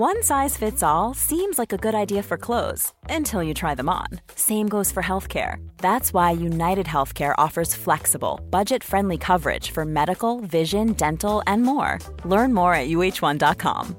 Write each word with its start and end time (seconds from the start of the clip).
One 0.00 0.22
size 0.22 0.56
fits 0.56 0.82
all 0.82 1.12
seems 1.12 1.58
like 1.58 1.74
a 1.74 1.76
good 1.76 1.94
idea 1.94 2.22
for 2.22 2.38
clothes 2.38 2.94
until 3.10 3.42
you 3.42 3.52
try 3.52 3.74
them 3.74 3.90
on. 3.90 4.06
Same 4.34 4.66
goes 4.66 4.90
for 4.90 5.02
healthcare. 5.02 5.56
That's 5.76 6.14
why 6.14 6.30
United 6.30 6.86
Healthcare 6.86 7.34
offers 7.36 7.74
flexible, 7.74 8.40
budget 8.48 8.82
friendly 8.82 9.18
coverage 9.18 9.72
for 9.72 9.84
medical, 9.84 10.40
vision, 10.40 10.94
dental, 10.94 11.42
and 11.46 11.64
more. 11.64 11.98
Learn 12.24 12.54
more 12.54 12.72
at 12.72 12.88
uh1.com. 12.88 13.94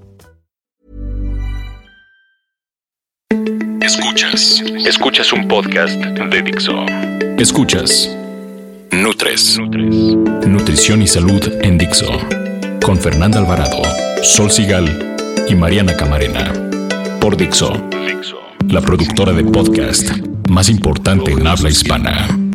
Escuchas. 3.84 4.60
Escuchas 4.88 5.32
un 5.34 5.48
podcast 5.48 6.00
de 6.00 6.42
Dixo. 6.42 6.84
Escuchas. 7.38 8.10
Nutres. 8.92 9.60
Nutrición 10.48 11.04
y 11.04 11.08
salud 11.08 11.48
en 11.62 11.78
Dixo. 11.78 12.10
Con 12.84 12.98
Fernanda 12.98 13.38
Alvarado, 13.38 13.84
Sol 14.24 14.50
Sigal 14.50 15.11
y 15.52 15.56
Mariana 15.56 15.96
Camarena. 15.98 16.54
Por 17.20 17.36
Dixo. 17.36 17.74
La 18.70 18.80
productora 18.80 19.34
de 19.34 19.44
podcast 19.44 20.10
más 20.50 20.70
importante 20.70 21.32
en 21.32 21.46
habla 21.46 21.70
hispana. 21.70 22.51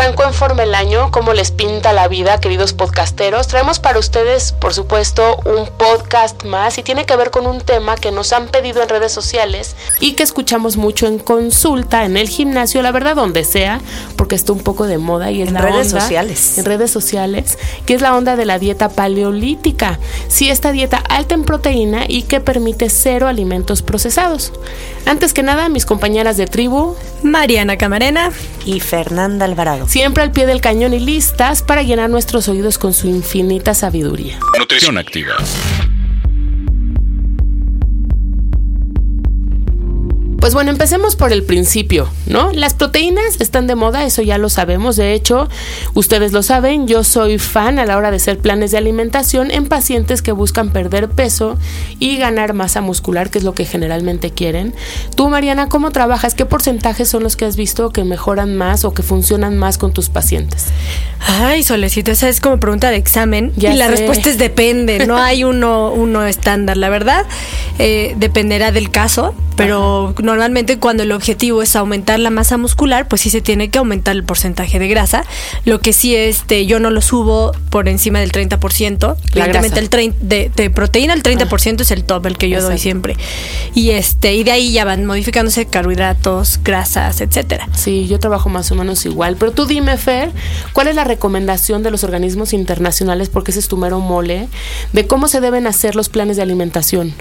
Arrancó 0.00 0.24
en 0.24 0.32
forma 0.32 0.62
el 0.62 0.74
año, 0.74 1.10
¿cómo 1.10 1.34
les 1.34 1.50
pinta 1.50 1.92
la 1.92 2.08
vida, 2.08 2.40
queridos 2.40 2.72
podcasteros? 2.72 3.48
Traemos 3.48 3.78
para 3.80 3.98
ustedes, 3.98 4.52
por 4.52 4.72
supuesto, 4.72 5.36
un 5.44 5.66
podcast 5.76 6.44
más 6.44 6.78
y 6.78 6.82
tiene 6.82 7.04
que 7.04 7.14
ver 7.16 7.30
con 7.30 7.46
un 7.46 7.60
tema 7.60 7.96
que 7.96 8.10
nos 8.10 8.32
han 8.32 8.48
pedido 8.48 8.82
en 8.82 8.88
redes 8.88 9.12
sociales 9.12 9.76
y 10.00 10.12
que 10.12 10.22
escuchamos 10.22 10.78
mucho 10.78 11.06
en 11.06 11.18
consulta, 11.18 12.04
en 12.06 12.16
el 12.16 12.28
gimnasio, 12.30 12.80
la 12.80 12.92
verdad, 12.92 13.14
donde 13.14 13.44
sea, 13.44 13.80
porque 14.16 14.36
está 14.36 14.52
un 14.52 14.60
poco 14.60 14.86
de 14.86 14.96
moda 14.96 15.30
y 15.30 15.42
es 15.42 15.48
En 15.48 15.54
la 15.54 15.60
redes 15.60 15.88
onda- 15.88 16.00
sociales. 16.00 16.56
En 16.56 16.64
redes 16.64 16.90
sociales, 16.90 17.58
que 17.84 17.92
es 17.94 18.00
la 18.00 18.16
onda 18.16 18.36
de 18.36 18.46
la 18.46 18.58
dieta 18.58 18.88
paleolítica. 18.88 19.98
Sí, 20.28 20.48
esta 20.50 20.72
dieta 20.72 20.96
alta 20.96 21.34
en 21.34 21.44
proteína 21.44 22.04
y 22.08 22.22
que 22.22 22.40
permite 22.40 22.88
cero 22.88 23.28
alimentos 23.28 23.82
procesados. 23.82 24.52
Antes 25.04 25.34
que 25.34 25.42
nada, 25.42 25.68
mis 25.68 25.84
compañeras 25.84 26.38
de 26.38 26.46
tribu, 26.46 26.94
Mariana 27.22 27.76
Camarena. 27.76 28.30
Y 28.64 28.80
Fernanda 28.80 29.46
Alvarado. 29.46 29.86
Siempre 29.90 30.22
al 30.22 30.30
pie 30.30 30.46
del 30.46 30.60
cañón 30.60 30.94
y 30.94 31.00
listas 31.00 31.62
para 31.62 31.82
llenar 31.82 32.10
nuestros 32.10 32.46
oídos 32.46 32.78
con 32.78 32.94
su 32.94 33.08
infinita 33.08 33.74
sabiduría. 33.74 34.38
Nutrición 34.56 34.96
activa. 34.98 35.36
Pues 40.40 40.54
bueno, 40.54 40.70
empecemos 40.70 41.16
por 41.16 41.32
el 41.32 41.42
principio, 41.42 42.08
¿no? 42.26 42.50
Las 42.52 42.72
proteínas 42.72 43.40
están 43.40 43.66
de 43.66 43.74
moda, 43.74 44.04
eso 44.04 44.22
ya 44.22 44.38
lo 44.38 44.48
sabemos. 44.48 44.96
De 44.96 45.12
hecho, 45.12 45.48
ustedes 45.92 46.32
lo 46.32 46.42
saben, 46.42 46.86
yo 46.86 47.04
soy 47.04 47.38
fan 47.38 47.78
a 47.78 47.84
la 47.84 47.98
hora 47.98 48.10
de 48.10 48.16
hacer 48.16 48.38
planes 48.38 48.70
de 48.70 48.78
alimentación 48.78 49.50
en 49.50 49.66
pacientes 49.66 50.22
que 50.22 50.32
buscan 50.32 50.70
perder 50.70 51.10
peso 51.10 51.58
y 51.98 52.16
ganar 52.16 52.54
masa 52.54 52.80
muscular, 52.80 53.28
que 53.28 53.38
es 53.38 53.44
lo 53.44 53.54
que 53.54 53.66
generalmente 53.66 54.30
quieren. 54.30 54.74
Tú, 55.14 55.28
Mariana, 55.28 55.68
¿cómo 55.68 55.90
trabajas? 55.90 56.34
¿Qué 56.34 56.46
porcentajes 56.46 57.08
son 57.08 57.22
los 57.22 57.36
que 57.36 57.44
has 57.44 57.56
visto 57.56 57.90
que 57.90 58.04
mejoran 58.04 58.56
más 58.56 58.86
o 58.86 58.94
que 58.94 59.02
funcionan 59.02 59.58
más 59.58 59.76
con 59.76 59.92
tus 59.92 60.08
pacientes? 60.08 60.68
Ay, 61.26 61.62
Solecito, 61.62 62.10
esa 62.10 62.30
es 62.30 62.40
como 62.40 62.58
pregunta 62.58 62.90
de 62.90 62.96
examen. 62.96 63.52
Ya 63.56 63.74
y 63.74 63.76
la 63.76 63.88
respuesta 63.88 64.30
es 64.30 64.38
depende. 64.38 65.06
No 65.06 65.18
hay 65.22 65.44
uno, 65.44 65.92
uno 65.92 66.24
estándar. 66.24 66.76
La 66.76 66.88
verdad, 66.88 67.26
eh, 67.78 68.14
dependerá 68.18 68.72
del 68.72 68.90
caso. 68.90 69.34
Pero 69.60 70.14
normalmente 70.22 70.78
cuando 70.78 71.02
el 71.02 71.12
objetivo 71.12 71.60
es 71.62 71.76
aumentar 71.76 72.18
la 72.18 72.30
masa 72.30 72.56
muscular, 72.56 73.08
pues 73.08 73.20
sí 73.20 73.30
se 73.30 73.42
tiene 73.42 73.68
que 73.68 73.78
aumentar 73.78 74.16
el 74.16 74.24
porcentaje 74.24 74.78
de 74.78 74.88
grasa. 74.88 75.24
Lo 75.66 75.80
que 75.80 75.92
sí, 75.92 76.16
este, 76.16 76.64
yo 76.64 76.80
no 76.80 76.90
lo 76.90 77.02
subo 77.02 77.52
por 77.68 77.88
encima 77.88 78.20
del 78.20 78.32
30%. 78.32 79.16
La 79.34 79.44
Evidentemente 79.44 79.68
grasa. 79.68 79.80
el 79.80 79.90
30 79.90 80.16
de, 80.22 80.50
de 80.56 80.70
proteína, 80.70 81.12
el 81.12 81.22
30% 81.22 81.82
es 81.82 81.90
el 81.90 82.04
top, 82.04 82.26
el 82.26 82.38
que 82.38 82.48
yo 82.48 82.62
doy 82.62 82.78
siempre. 82.78 83.16
Y 83.74 83.90
este, 83.90 84.34
y 84.34 84.44
de 84.44 84.52
ahí 84.52 84.72
ya 84.72 84.84
van 84.86 85.04
modificándose 85.04 85.66
carbohidratos, 85.66 86.60
grasas, 86.64 87.20
etcétera. 87.20 87.68
Sí, 87.74 88.08
yo 88.08 88.18
trabajo 88.18 88.48
más 88.48 88.70
o 88.72 88.74
menos 88.74 89.04
igual. 89.04 89.36
Pero 89.36 89.52
tú 89.52 89.66
dime, 89.66 89.96
Fer, 89.98 90.32
¿cuál 90.72 90.88
es 90.88 90.94
la 90.94 91.04
recomendación 91.04 91.82
de 91.82 91.90
los 91.90 92.02
organismos 92.02 92.52
internacionales, 92.52 93.28
porque 93.28 93.50
ese 93.50 93.60
es 93.60 93.68
tu 93.68 93.76
mero 93.76 94.00
mole, 94.00 94.48
de 94.92 95.06
cómo 95.06 95.28
se 95.28 95.40
deben 95.40 95.66
hacer 95.66 95.96
los 95.96 96.08
planes 96.08 96.36
de 96.36 96.42
alimentación? 96.42 97.12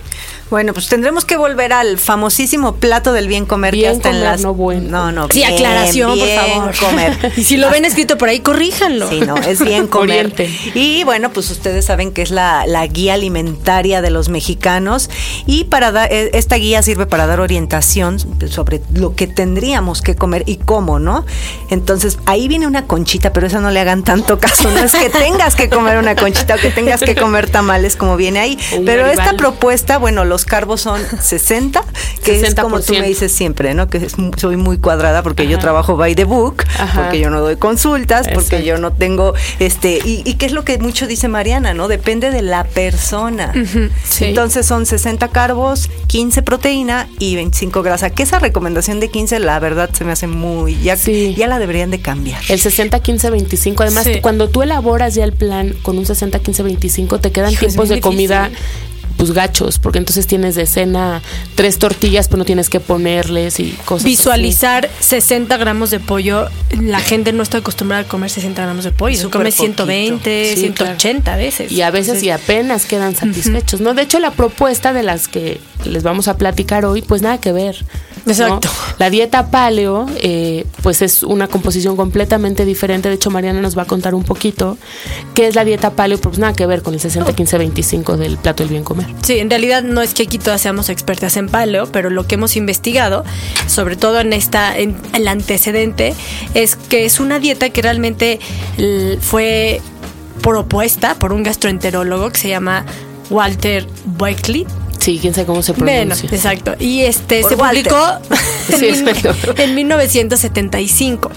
Bueno, 0.49 0.73
pues 0.73 0.87
tendremos 0.87 1.25
que 1.25 1.37
volver 1.37 1.73
al 1.73 1.97
famosísimo 2.29 2.75
plato 2.75 3.11
del 3.11 3.27
bien 3.27 3.47
comer 3.47 3.73
Bien 3.73 3.85
que 3.85 3.97
hasta 3.97 4.09
en 4.09 4.15
comer, 4.17 4.31
las 4.31 4.41
no 4.41 4.53
bueno. 4.53 4.89
No, 4.89 5.11
no, 5.11 5.27
Sí, 5.31 5.39
bien, 5.39 5.53
aclaración, 5.53 6.19
por 6.19 6.29
favor. 6.29 6.77
comer. 6.77 7.33
y 7.37 7.43
si 7.43 7.57
lo 7.57 7.71
ven 7.71 7.85
escrito 7.85 8.19
por 8.19 8.29
ahí, 8.29 8.39
corríjanlo. 8.39 9.09
Sí, 9.09 9.21
no, 9.21 9.35
es 9.37 9.63
bien 9.63 9.87
comer. 9.87 10.27
Oriente. 10.27 10.49
Y 10.75 11.03
bueno, 11.05 11.31
pues 11.31 11.49
ustedes 11.49 11.85
saben 11.85 12.11
que 12.11 12.21
es 12.21 12.29
la, 12.29 12.67
la 12.67 12.85
guía 12.85 13.15
alimentaria 13.15 14.03
de 14.03 14.11
los 14.11 14.29
mexicanos 14.29 15.09
y 15.47 15.63
para 15.63 15.91
dar 15.91 16.13
eh, 16.13 16.29
esta 16.33 16.57
guía 16.57 16.83
sirve 16.83 17.07
para 17.07 17.25
dar 17.25 17.39
orientación 17.39 18.19
sobre 18.47 18.81
lo 18.93 19.15
que 19.15 19.25
tendríamos 19.25 20.03
que 20.03 20.15
comer 20.15 20.43
y 20.45 20.57
cómo, 20.57 20.99
¿no? 20.99 21.25
Entonces, 21.71 22.19
ahí 22.27 22.47
viene 22.47 22.67
una 22.67 22.85
conchita, 22.85 23.33
pero 23.33 23.47
eso 23.47 23.59
no 23.59 23.71
le 23.71 23.79
hagan 23.79 24.03
tanto 24.03 24.39
caso, 24.39 24.69
no 24.69 24.81
es 24.81 24.91
que 24.91 25.09
tengas 25.09 25.55
que 25.55 25.67
comer 25.69 25.97
una 25.97 26.15
conchita 26.15 26.55
o 26.55 26.57
que 26.59 26.69
tengas 26.69 27.01
que 27.01 27.15
comer 27.15 27.49
tamales 27.49 27.95
como 27.95 28.17
viene 28.17 28.39
ahí, 28.39 28.59
pero 28.85 29.07
esta 29.07 29.33
propuesta, 29.33 29.97
bueno, 29.97 30.25
los 30.25 30.45
carbos 30.45 30.81
son 30.81 31.01
60, 31.19 31.83
que 32.19 32.39
es 32.39 32.55
como 32.55 32.79
tú 32.79 32.93
60%. 32.93 32.99
me 33.01 33.07
dices 33.07 33.31
siempre, 33.31 33.73
¿no? 33.73 33.87
Que 33.87 33.97
es 33.97 34.15
soy 34.37 34.57
muy 34.57 34.77
cuadrada 34.77 35.23
porque 35.23 35.47
yo 35.47 35.57
trabajo 35.59 35.95
by 35.97 36.15
the 36.15 36.23
book, 36.25 36.63
Ajá. 36.77 37.01
porque 37.03 37.19
yo 37.19 37.29
no 37.29 37.41
doy 37.41 37.55
consultas, 37.57 38.27
porque 38.33 38.63
yo 38.63 38.77
no 38.77 38.91
tengo 38.93 39.33
este 39.59 39.99
y, 40.03 40.21
y 40.25 40.35
qué 40.35 40.45
es 40.45 40.51
lo 40.51 40.63
que 40.63 40.77
mucho 40.77 41.07
dice 41.07 41.27
Mariana, 41.27 41.73
¿no? 41.73 41.87
Depende 41.87 42.31
de 42.31 42.41
la 42.41 42.63
persona. 42.63 43.53
sí. 44.03 44.25
Entonces 44.25 44.65
son 44.65 44.85
60 44.85 45.27
carbos, 45.29 45.89
15 46.07 46.41
proteína 46.41 47.07
y 47.19 47.35
25 47.35 47.81
grasa. 47.83 48.09
Que 48.09 48.23
esa 48.23 48.39
recomendación 48.39 48.99
de 48.99 49.09
15 49.09 49.39
la 49.39 49.59
verdad 49.59 49.89
se 49.93 50.03
me 50.05 50.11
hace 50.11 50.27
muy 50.27 50.79
ya 50.81 50.95
Sí. 50.97 51.35
ya 51.37 51.47
la 51.47 51.59
deberían 51.59 51.91
de 51.91 51.99
cambiar. 52.01 52.41
El 52.49 52.59
60-15-25. 52.59 53.81
Además, 53.83 54.03
Sí. 54.05 54.19
cuando 54.21 54.49
tú 54.49 54.61
elaboras 54.61 55.15
ya 55.15 55.23
el 55.23 55.33
plan 55.33 55.73
con 55.83 55.97
un 55.97 56.05
60-15-25, 56.05 57.19
te 57.19 57.31
quedan 57.31 57.51
Hijo, 57.51 57.65
es 57.65 57.73
tiempos 57.73 57.89
de 57.89 57.99
comida. 58.01 58.49
Pues 59.19 59.33
gachos, 59.33 59.79
porque 59.79 59.97
entonces 59.97 60.27
tienes 60.27 60.55
de 60.55 60.65
cena 60.65 61.21
tres 61.55 61.77
tortillas, 61.77 62.29
pero 62.29 62.37
no 62.37 62.45
tienes 62.45 62.69
que 62.69 62.79
ponerles 62.79 63.59
y 63.59 63.71
cosas 63.83 64.05
así. 64.05 64.11
Visualizar 64.11 64.89
60 65.01 65.57
gramos 65.57 65.91
de 65.91 65.99
pollo. 65.99 66.47
La 66.79 67.01
gente 67.01 67.33
no 67.33 67.43
está 67.43 67.57
acostumbrada 67.57 68.03
a 68.03 68.07
comer 68.07 68.29
60 68.29 68.61
gramos 68.61 68.85
de 68.85 68.91
pollo. 68.91 69.17
Se 69.17 69.29
come 69.29 69.51
poquito. 69.51 69.85
120, 69.85 70.55
Sí, 70.55 70.61
180 70.61 71.33
a 71.33 71.35
veces. 71.35 71.69
Y 71.69 71.81
a 71.81 71.91
veces 71.91 72.07
Entonces, 72.07 72.23
y 72.23 72.29
apenas 72.29 72.85
quedan 72.85 73.13
satisfechos, 73.13 73.81
¿no? 73.81 73.93
De 73.93 74.03
hecho, 74.03 74.19
la 74.19 74.31
propuesta 74.31 74.93
de 74.93 75.03
las 75.03 75.27
que 75.27 75.59
les 75.83 76.03
vamos 76.03 76.29
a 76.29 76.37
platicar 76.37 76.85
hoy, 76.85 77.01
pues 77.01 77.21
nada 77.21 77.41
que 77.41 77.51
ver. 77.51 77.75
¿No? 78.37 78.45
Exacto. 78.45 78.69
La 78.99 79.09
dieta 79.09 79.49
paleo, 79.49 80.05
eh, 80.17 80.65
pues 80.83 81.01
es 81.01 81.23
una 81.23 81.47
composición 81.47 81.95
completamente 81.95 82.65
diferente. 82.65 83.09
De 83.09 83.15
hecho, 83.15 83.31
Mariana 83.31 83.61
nos 83.61 83.77
va 83.77 83.83
a 83.83 83.85
contar 83.85 84.13
un 84.13 84.23
poquito 84.23 84.77
qué 85.33 85.47
es 85.47 85.55
la 85.55 85.63
dieta 85.63 85.91
paleo, 85.91 86.17
pues 86.19 86.37
nada 86.37 86.53
que 86.53 86.65
ver 86.65 86.81
con 86.83 86.93
el 86.93 86.99
60-15-25 86.99 88.17
del 88.17 88.37
plato 88.37 88.63
del 88.63 88.69
bien 88.71 88.83
comer. 88.83 89.07
Sí, 89.23 89.39
en 89.39 89.49
realidad 89.49 89.83
no 89.83 90.01
es 90.01 90.13
que 90.13 90.23
aquí 90.23 90.37
todas 90.37 90.59
seamos 90.61 90.89
expertas 90.89 91.37
en 91.37 91.47
paleo, 91.47 91.87
pero 91.91 92.09
lo 92.09 92.27
que 92.27 92.35
hemos 92.35 92.55
investigado, 92.57 93.23
sobre 93.67 93.95
todo 93.95 94.19
en 94.19 94.33
esta, 94.33 94.77
en 94.77 94.97
el 95.13 95.27
antecedente, 95.27 96.13
es 96.53 96.75
que 96.75 97.05
es 97.05 97.19
una 97.19 97.39
dieta 97.39 97.69
que 97.69 97.81
realmente 97.81 98.39
l- 98.77 99.17
fue 99.21 99.81
propuesta 100.41 101.15
por 101.15 101.33
un 101.33 101.43
gastroenterólogo 101.43 102.29
que 102.31 102.39
se 102.39 102.49
llama 102.49 102.85
Walter 103.29 103.85
Buckley. 104.05 104.65
Sí, 104.99 105.17
quién 105.21 105.33
sabe 105.33 105.47
cómo 105.47 105.61
se 105.63 105.71
Bueno, 105.73 106.13
pronuncia. 106.15 106.29
exacto. 106.35 106.75
Y 106.79 107.01
este 107.01 107.41
Por 107.41 107.49
se 107.51 107.55
Walter. 107.55 107.83
publicó 107.89 108.77
Sí, 108.77 108.87
en, 108.87 109.69
en 109.69 109.75
1975. 109.75 111.31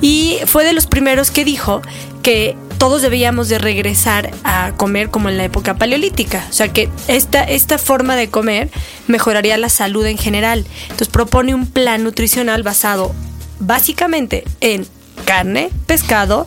Y 0.00 0.38
fue 0.46 0.64
de 0.64 0.72
los 0.72 0.86
primeros 0.86 1.30
que 1.30 1.44
dijo 1.44 1.82
que 2.22 2.56
todos 2.78 3.00
debíamos 3.02 3.48
de 3.48 3.58
regresar 3.58 4.30
a 4.44 4.72
comer 4.76 5.08
como 5.10 5.28
en 5.28 5.38
la 5.38 5.44
época 5.44 5.74
paleolítica. 5.76 6.44
O 6.50 6.52
sea 6.52 6.68
que 6.72 6.90
esta, 7.08 7.42
esta 7.44 7.78
forma 7.78 8.16
de 8.16 8.28
comer 8.28 8.70
mejoraría 9.06 9.56
la 9.56 9.68
salud 9.68 10.04
en 10.04 10.18
general. 10.18 10.66
Entonces 10.82 11.08
propone 11.08 11.54
un 11.54 11.66
plan 11.66 12.02
nutricional 12.04 12.62
basado 12.62 13.14
básicamente 13.60 14.44
en 14.60 14.86
carne, 15.24 15.70
pescado, 15.86 16.46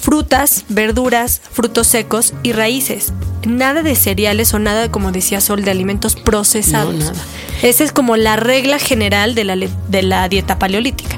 frutas, 0.00 0.64
verduras, 0.68 1.40
frutos 1.52 1.86
secos 1.86 2.32
y 2.42 2.52
raíces. 2.52 3.12
Nada 3.46 3.82
de 3.82 3.94
cereales 3.94 4.52
o 4.54 4.58
nada, 4.58 4.90
como 4.90 5.12
decía 5.12 5.40
Sol, 5.40 5.64
de 5.64 5.70
alimentos 5.70 6.16
procesados. 6.16 6.94
No, 6.94 7.04
nada. 7.04 7.24
Esa 7.62 7.84
es 7.84 7.92
como 7.92 8.16
la 8.16 8.36
regla 8.36 8.78
general 8.78 9.34
de 9.34 9.44
la, 9.44 9.56
de 9.56 10.02
la 10.02 10.28
dieta 10.28 10.58
paleolítica. 10.58 11.17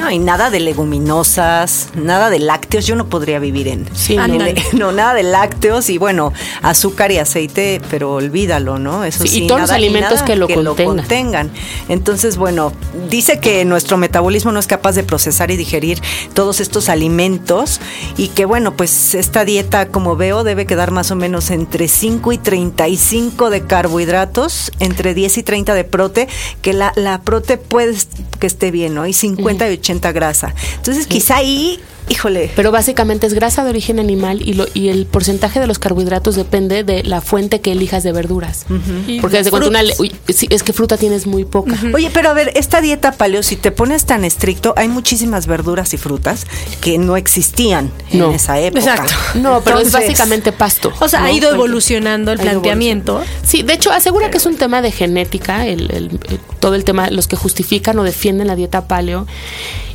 No, 0.00 0.10
y 0.10 0.18
nada 0.18 0.50
de 0.50 0.60
leguminosas, 0.60 1.88
nada 1.94 2.30
de 2.30 2.38
lácteos. 2.38 2.86
Yo 2.86 2.96
no 2.96 3.08
podría 3.08 3.38
vivir 3.38 3.68
en. 3.68 3.86
Sí, 3.94 4.16
no. 4.16 4.26
no, 4.72 4.92
nada 4.92 5.14
de 5.14 5.22
lácteos 5.22 5.90
y 5.90 5.98
bueno, 5.98 6.32
azúcar 6.62 7.12
y 7.12 7.18
aceite, 7.18 7.80
pero 7.90 8.12
olvídalo, 8.14 8.78
¿no? 8.78 9.04
Eso 9.04 9.24
Sí, 9.24 9.28
sí, 9.28 9.44
y 9.44 9.46
todos 9.46 9.60
los 9.62 9.68
nada- 9.70 9.76
alimentos 9.78 10.12
nada 10.14 10.24
que 10.24 10.36
lo 10.36 10.48
contengan. 10.48 10.96
contengan. 10.96 11.50
Entonces, 11.88 12.36
bueno, 12.36 12.72
dice 13.10 13.40
que 13.40 13.64
nuestro 13.64 13.96
metabolismo 13.96 14.52
no 14.52 14.60
es 14.60 14.66
capaz 14.66 14.92
de 14.94 15.02
procesar 15.02 15.50
y 15.50 15.56
digerir 15.56 16.00
todos 16.34 16.60
estos 16.60 16.88
alimentos 16.88 17.80
y 18.16 18.28
que 18.28 18.44
bueno, 18.44 18.74
pues 18.76 19.14
esta 19.14 19.44
dieta, 19.44 19.88
como 19.88 20.16
veo, 20.16 20.44
debe 20.44 20.66
quedar 20.66 20.90
más 20.92 21.10
o 21.10 21.16
menos 21.16 21.50
entre 21.50 21.88
5 21.88 22.32
y 22.32 22.38
35 22.38 23.50
de 23.50 23.62
carbohidratos, 23.66 24.72
entre 24.78 25.14
10 25.14 25.38
y 25.38 25.42
30 25.42 25.74
de 25.74 25.84
prote, 25.84 26.28
que 26.62 26.72
la, 26.72 26.92
la 26.96 27.20
prote 27.22 27.56
puede 27.58 27.96
que 28.38 28.46
esté 28.46 28.70
bien, 28.70 28.94
¿no? 28.94 29.06
Y 29.06 29.12
50 29.12 29.68
y 29.68 29.72
80 29.74 29.89
grasa. 30.12 30.54
Entonces, 30.76 31.06
quizá 31.06 31.36
ahí, 31.36 31.80
híjole, 32.10 32.50
Pero 32.54 32.70
básicamente 32.72 33.26
es 33.26 33.32
grasa 33.34 33.64
de 33.64 33.70
origen 33.70 33.98
animal 33.98 34.42
y, 34.46 34.52
lo, 34.54 34.66
y 34.74 34.88
el 34.88 35.06
porcentaje 35.06 35.60
de 35.60 35.66
los 35.66 35.78
carbohidratos 35.78 36.34
depende 36.36 36.84
de 36.84 37.02
la 37.04 37.20
fuente 37.22 37.60
que 37.60 37.72
elijas 37.72 38.02
de 38.02 38.12
verduras. 38.12 38.66
Y 39.06 39.20
Porque 39.20 39.38
desde 39.38 39.50
cuando 39.50 39.68
una... 39.68 39.80
uy, 39.98 40.12
sí, 40.28 40.46
es 40.50 40.62
que 40.62 40.72
fruta 40.72 40.96
tienes 40.96 41.26
muy 41.26 41.44
poca. 41.44 41.78
Oye, 41.94 42.10
pero 42.12 42.28
a 42.30 42.34
ver, 42.34 42.52
esta 42.56 42.80
dieta 42.80 43.12
paleo, 43.12 43.42
si 43.42 43.56
te 43.56 43.70
pones 43.70 44.04
tan 44.04 44.24
estricto, 44.24 44.74
hay 44.76 44.88
muchísimas 44.88 45.46
verduras 45.46 45.94
y 45.94 45.96
frutas 45.96 46.46
que 46.80 46.98
no 46.98 47.16
existían 47.16 47.92
No. 48.12 48.28
en 48.28 48.34
esa 48.34 48.58
época. 48.58 48.80
Exacto. 48.80 49.14
No, 49.36 49.60
pero 49.62 49.78
es 49.78 49.92
básicamente 49.92 50.52
pasto. 50.52 50.92
O 51.00 51.08
sea, 51.08 51.20
¿no? 51.20 51.26
ha 51.26 51.32
ido 51.32 51.50
evolucionando 51.54 52.32
el 52.32 52.38
planteamiento. 52.38 53.22
Sí, 53.44 53.62
de 53.62 53.74
hecho, 53.74 53.92
asegura 53.92 54.30
que 54.30 54.38
es 54.38 54.46
un 54.46 54.56
tema 54.56 54.82
de 54.82 54.90
genética, 54.90 55.66
el, 55.66 55.90
el- 55.92 56.18
todo 56.58 56.74
el 56.74 56.84
tema, 56.84 57.08
los 57.10 57.28
que 57.28 57.36
justifican 57.36 57.98
o 57.98 58.02
defienden 58.02 58.48
la 58.48 58.56
dieta 58.56 58.88
paleo. 58.88 59.26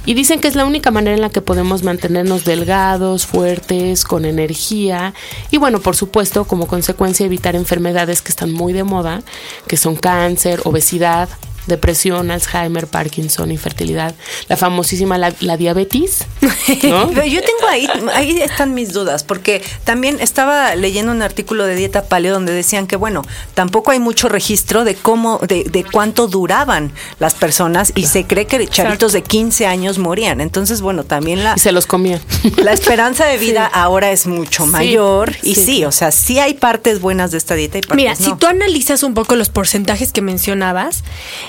Y 0.05 0.13
dicen 0.13 0.39
que 0.39 0.47
es 0.47 0.55
la 0.55 0.65
única 0.65 0.91
manera 0.91 1.15
en 1.15 1.21
la 1.21 1.29
que 1.29 1.41
podemos 1.41 1.83
mantenernos 1.83 2.45
delgados, 2.45 3.25
fuertes, 3.25 4.03
con 4.03 4.25
energía. 4.25 5.13
Y 5.51 5.57
bueno, 5.57 5.79
por 5.79 5.95
supuesto, 5.95 6.45
como 6.45 6.67
consecuencia, 6.67 7.25
evitar 7.25 7.55
enfermedades 7.55 8.21
que 8.21 8.29
están 8.29 8.51
muy 8.51 8.71
de 8.71 8.83
moda, 8.83 9.21
que 9.67 9.77
son 9.77 9.95
cáncer, 9.95 10.61
obesidad, 10.63 11.27
depresión, 11.67 12.31
Alzheimer, 12.31 12.87
Parkinson, 12.87 13.51
infertilidad, 13.51 14.15
la 14.47 14.57
famosísima 14.57 15.17
la, 15.17 15.33
la 15.39 15.57
diabetes. 15.57 16.25
¿no? 16.41 17.09
Pero 17.13 17.25
yo 17.25 17.41
tengo 17.41 17.67
ahí, 17.69 17.87
ahí 18.13 18.41
están 18.41 18.73
mis 18.73 18.93
dudas, 18.93 19.23
porque 19.23 19.61
también 19.83 20.19
estaba 20.19 20.75
leyendo 20.75 21.11
un 21.11 21.21
artículo 21.21 21.65
de 21.65 21.75
dieta 21.75 22.03
paleo 22.03 22.33
donde 22.33 22.53
decían 22.53 22.87
que, 22.87 22.95
bueno, 22.95 23.23
tampoco 23.53 23.91
hay 23.91 23.99
mucho 23.99 24.29
registro 24.29 24.83
de 24.83 24.95
cómo, 24.95 25.39
de, 25.39 25.63
de 25.63 25.83
cuánto 25.83 26.27
duraban 26.27 26.91
las 27.19 27.33
personas 27.33 27.91
y 27.95 28.05
se 28.07 28.25
cree 28.25 28.45
que 28.45 28.67
chavitos 28.67 29.13
de 29.13 29.23
15 29.23 29.67
años 29.67 29.97
morían. 29.97 30.41
Entonces, 30.41 30.81
bueno, 30.81 31.03
también 31.03 31.43
la, 31.43 31.53
Y 31.55 31.59
se 31.59 31.71
los 31.71 31.85
comían. 31.85 32.21
la 32.57 32.73
esperanza 32.73 33.25
de 33.25 33.37
vida 33.37 33.65
ahora 33.73 34.11
es 34.11 34.27
mucho 34.27 34.65
mayor 34.65 35.33
y 35.41 35.55
sí. 35.55 35.65
sí, 35.65 35.85
o 35.85 35.91
sea, 35.91 36.11
sí 36.11 36.39
hay 36.39 36.55
partes 36.55 37.01
buenas 37.01 37.31
de 37.31 37.37
esta 37.37 37.55
dieta 37.55 37.77
y 37.77 37.81
partes 37.81 37.95
Mira, 37.95 38.15
no. 38.17 38.25
si 38.25 38.35
tú 38.35 38.47
analizas 38.47 39.03
un 39.03 39.13
poco 39.13 39.35
los 39.35 39.49
porcentajes 39.49 40.11
que 40.11 40.21
mencionabas, 40.21 41.03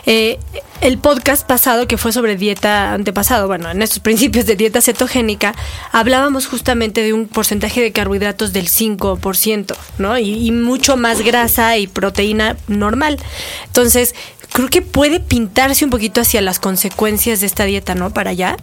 eh, 0.07 0.39
el 0.81 0.99
podcast 0.99 1.47
pasado 1.47 1.89
que 1.89 1.99
fue 1.99 2.13
sobre 2.13 2.37
dieta 2.37 2.93
antepasado, 2.93 3.47
bueno, 3.49 3.71
en 3.71 3.83
estos 3.83 3.99
principios 3.99 4.47
de 4.47 4.57
dieta 4.57 4.81
cetogénica, 4.81 5.55
hablábamos 5.93 6.47
justamente 6.47 7.03
de 7.03 7.13
un 7.13 7.27
porcentaje 7.27 7.81
de 7.81 7.93
carbohidratos 7.93 8.53
del 8.53 8.69
5%, 8.69 9.77
¿no? 9.99 10.19
Y, 10.19 10.47
y 10.47 10.53
mucho 10.53 10.97
más 10.97 11.23
grasa 11.23 11.77
y 11.77 11.87
proteína 11.87 12.57
normal. 12.69 13.19
Entonces, 13.67 14.15
creo 14.53 14.69
que 14.69 14.83
puede 14.83 15.21
pintarse 15.21 15.85
un 15.85 15.91
poquito 15.91 16.21
hacia 16.21 16.41
las 16.41 16.61
consecuencias 16.61 17.41
de 17.41 17.47
esta 17.47 17.65
dieta, 17.65 17.95
¿no? 17.95 18.11
Para 18.11 18.31
allá. 18.31 18.57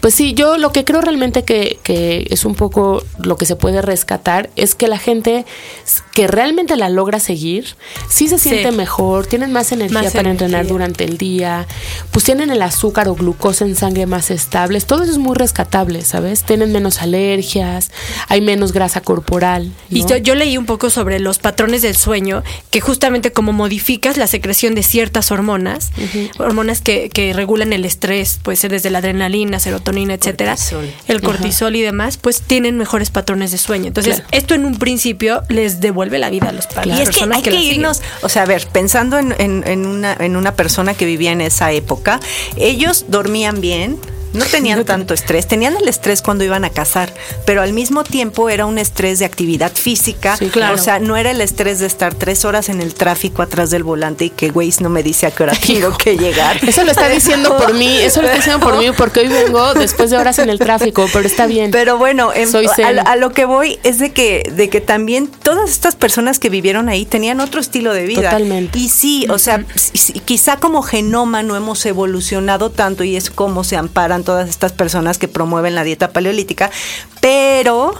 Pues 0.00 0.14
sí, 0.14 0.34
yo 0.34 0.56
lo 0.56 0.72
que 0.72 0.84
creo 0.84 1.00
realmente 1.00 1.44
que, 1.44 1.78
que 1.82 2.26
es 2.30 2.44
un 2.44 2.54
poco 2.54 3.04
lo 3.18 3.36
que 3.36 3.46
se 3.46 3.56
puede 3.56 3.82
rescatar 3.82 4.50
es 4.56 4.74
que 4.74 4.88
la 4.88 4.98
gente 4.98 5.44
que 6.14 6.26
realmente 6.26 6.76
la 6.76 6.88
logra 6.88 7.20
seguir, 7.20 7.76
sí 8.08 8.28
se 8.28 8.38
siente 8.38 8.70
Sí. 8.70 8.76
mejor, 8.76 9.26
tienen 9.26 9.52
más 9.52 9.72
energía 9.72 10.02
Más 10.02 10.12
para 10.12 10.30
entrenar 10.30 10.66
durante 10.66 11.04
el 11.04 11.18
día, 11.18 11.66
pues 12.10 12.24
tienen 12.24 12.50
el 12.50 12.62
azúcar 12.62 13.08
o 13.08 13.14
glucosa 13.14 13.64
en 13.64 13.76
sangre 13.76 14.06
más 14.06 14.30
estables, 14.30 14.86
todo 14.86 15.02
eso 15.02 15.12
es 15.12 15.18
muy 15.18 15.34
rescatable, 15.36 16.02
¿sabes? 16.02 16.44
Tienen 16.44 16.72
menos 16.72 17.02
alergias, 17.02 17.90
hay 18.28 18.40
menos 18.40 18.72
grasa 18.72 19.00
corporal. 19.00 19.72
Y 19.90 20.04
yo, 20.06 20.16
yo 20.16 20.34
leí 20.34 20.56
un 20.56 20.66
poco 20.66 20.90
sobre 20.90 21.20
los 21.20 21.38
patrones 21.38 21.82
del 21.82 21.96
sueño, 21.96 22.42
que 22.70 22.80
justamente 22.80 23.32
como 23.32 23.52
modificas 23.52 24.16
la 24.16 24.26
secreción 24.26 24.74
de 24.74 24.82
ciertas 24.82 25.30
hormonas, 25.30 25.90
hormonas 26.38 26.80
que, 26.80 27.08
que 27.10 27.32
regulan 27.32 27.72
el 27.72 27.84
estrés, 27.84 28.38
puede 28.42 28.56
ser 28.56 28.70
desde 28.70 28.90
la 28.90 28.98
adrenalina, 28.98 29.58
serotonina, 29.58 29.89
etcétera, 29.98 30.52
Cortisol. 30.52 30.90
el 31.08 31.20
cortisol 31.20 31.76
y 31.76 31.82
demás, 31.82 32.16
pues 32.16 32.40
tienen 32.42 32.76
mejores 32.76 33.10
patrones 33.10 33.50
de 33.50 33.58
sueño. 33.58 33.86
Entonces, 33.88 34.16
Claro. 34.16 34.28
esto 34.32 34.54
en 34.54 34.64
un 34.64 34.78
principio 34.78 35.42
les 35.48 35.80
devuelve 35.80 36.18
la 36.18 36.30
vida 36.30 36.48
a 36.48 36.52
los 36.52 36.66
pa- 36.66 36.86
Y 36.86 36.90
es 37.00 37.10
que 37.10 37.24
hay 37.24 37.42
que, 37.42 37.50
siguen. 37.50 37.74
irnos, 37.76 38.02
o 38.22 38.28
sea, 38.28 38.42
a 38.42 38.46
ver, 38.46 38.66
pensando 38.72 39.18
en, 39.18 39.34
en- 39.38 39.64
en 39.66 39.86
una, 39.86 40.14
en 40.18 40.36
una 40.36 40.52
persona 40.54 40.94
que 40.94 41.04
vivía 41.06 41.32
en 41.32 41.40
esa 41.40 41.72
época, 41.72 42.20
ellos 42.56 43.06
dormían 43.08 43.60
bien. 43.60 43.98
No 44.32 44.44
tenían 44.44 44.84
tanto 44.84 45.14
estrés, 45.14 45.46
tenían 45.46 45.76
el 45.76 45.88
estrés 45.88 46.22
cuando 46.22 46.44
iban 46.44 46.64
a 46.64 46.70
cazar, 46.70 47.12
pero 47.44 47.62
al 47.62 47.72
mismo 47.72 48.04
tiempo 48.04 48.48
era 48.48 48.66
un 48.66 48.78
estrés 48.78 49.18
de 49.18 49.24
actividad 49.24 49.72
física, 49.72 50.36
Sí, 50.36 50.48
claro. 50.48 50.74
o 50.74 50.78
sea, 50.78 50.98
no 51.00 51.16
era 51.16 51.30
el 51.30 51.40
estrés 51.40 51.80
de 51.80 51.86
estar 51.86 52.14
tres 52.14 52.44
horas 52.44 52.68
en 52.68 52.80
el 52.80 52.94
tráfico 52.94 53.42
atrás 53.42 53.70
del 53.70 53.82
volante 53.82 54.26
y 54.26 54.30
que 54.30 54.50
Waze 54.50 54.82
no 54.82 54.88
me 54.88 55.02
dice 55.02 55.26
a 55.26 55.30
qué 55.30 55.42
hora 55.42 55.52
tengo 55.54 55.96
que 55.96 56.16
llegar. 56.16 56.58
Eso 56.66 56.84
lo 56.84 56.90
está 56.90 57.08
diciendo 57.08 57.56
por 57.58 57.74
mí, 57.74 57.96
eso 57.98 58.20
lo 58.22 58.28
está 58.28 58.36
diciendo 58.36 58.64
por 58.64 58.78
mí 58.78 58.86
porque 58.96 59.20
hoy 59.20 59.28
vengo 59.28 59.74
después 59.74 60.10
de 60.10 60.16
horas 60.16 60.38
en 60.38 60.50
el 60.50 60.58
tráfico, 60.58 61.06
pero 61.12 61.26
está 61.26 61.46
bien. 61.46 61.70
Pero 61.70 61.98
bueno, 61.98 62.32
em, 62.34 62.48
Soy 62.48 62.66
a, 62.66 62.88
a 63.02 63.16
lo 63.16 63.32
que 63.32 63.44
voy 63.44 63.78
es 63.82 63.98
de 63.98 64.12
que, 64.12 64.50
de 64.54 64.68
que 64.68 64.80
también 64.80 65.26
todas 65.28 65.70
estas 65.70 65.96
personas 65.96 66.38
que 66.38 66.50
vivieron 66.50 66.88
ahí 66.88 67.04
tenían 67.04 67.40
otro 67.40 67.60
estilo 67.60 67.92
de 67.92 68.04
vida. 68.06 68.30
Totalmente. 68.30 68.78
Y 68.78 68.88
sí, 68.88 69.26
o 69.28 69.38
sea, 69.38 69.64
quizá 70.24 70.56
como 70.56 70.82
genoma 70.82 71.42
no 71.42 71.56
hemos 71.56 71.84
evolucionado 71.86 72.70
tanto 72.70 73.04
y 73.04 73.16
es 73.16 73.30
como 73.30 73.64
se 73.64 73.76
amparan 73.76 74.19
todas 74.24 74.48
estas 74.48 74.72
personas 74.72 75.18
que 75.18 75.28
promueven 75.28 75.74
la 75.74 75.84
dieta 75.84 76.10
paleolítica, 76.12 76.70
pero 77.20 77.94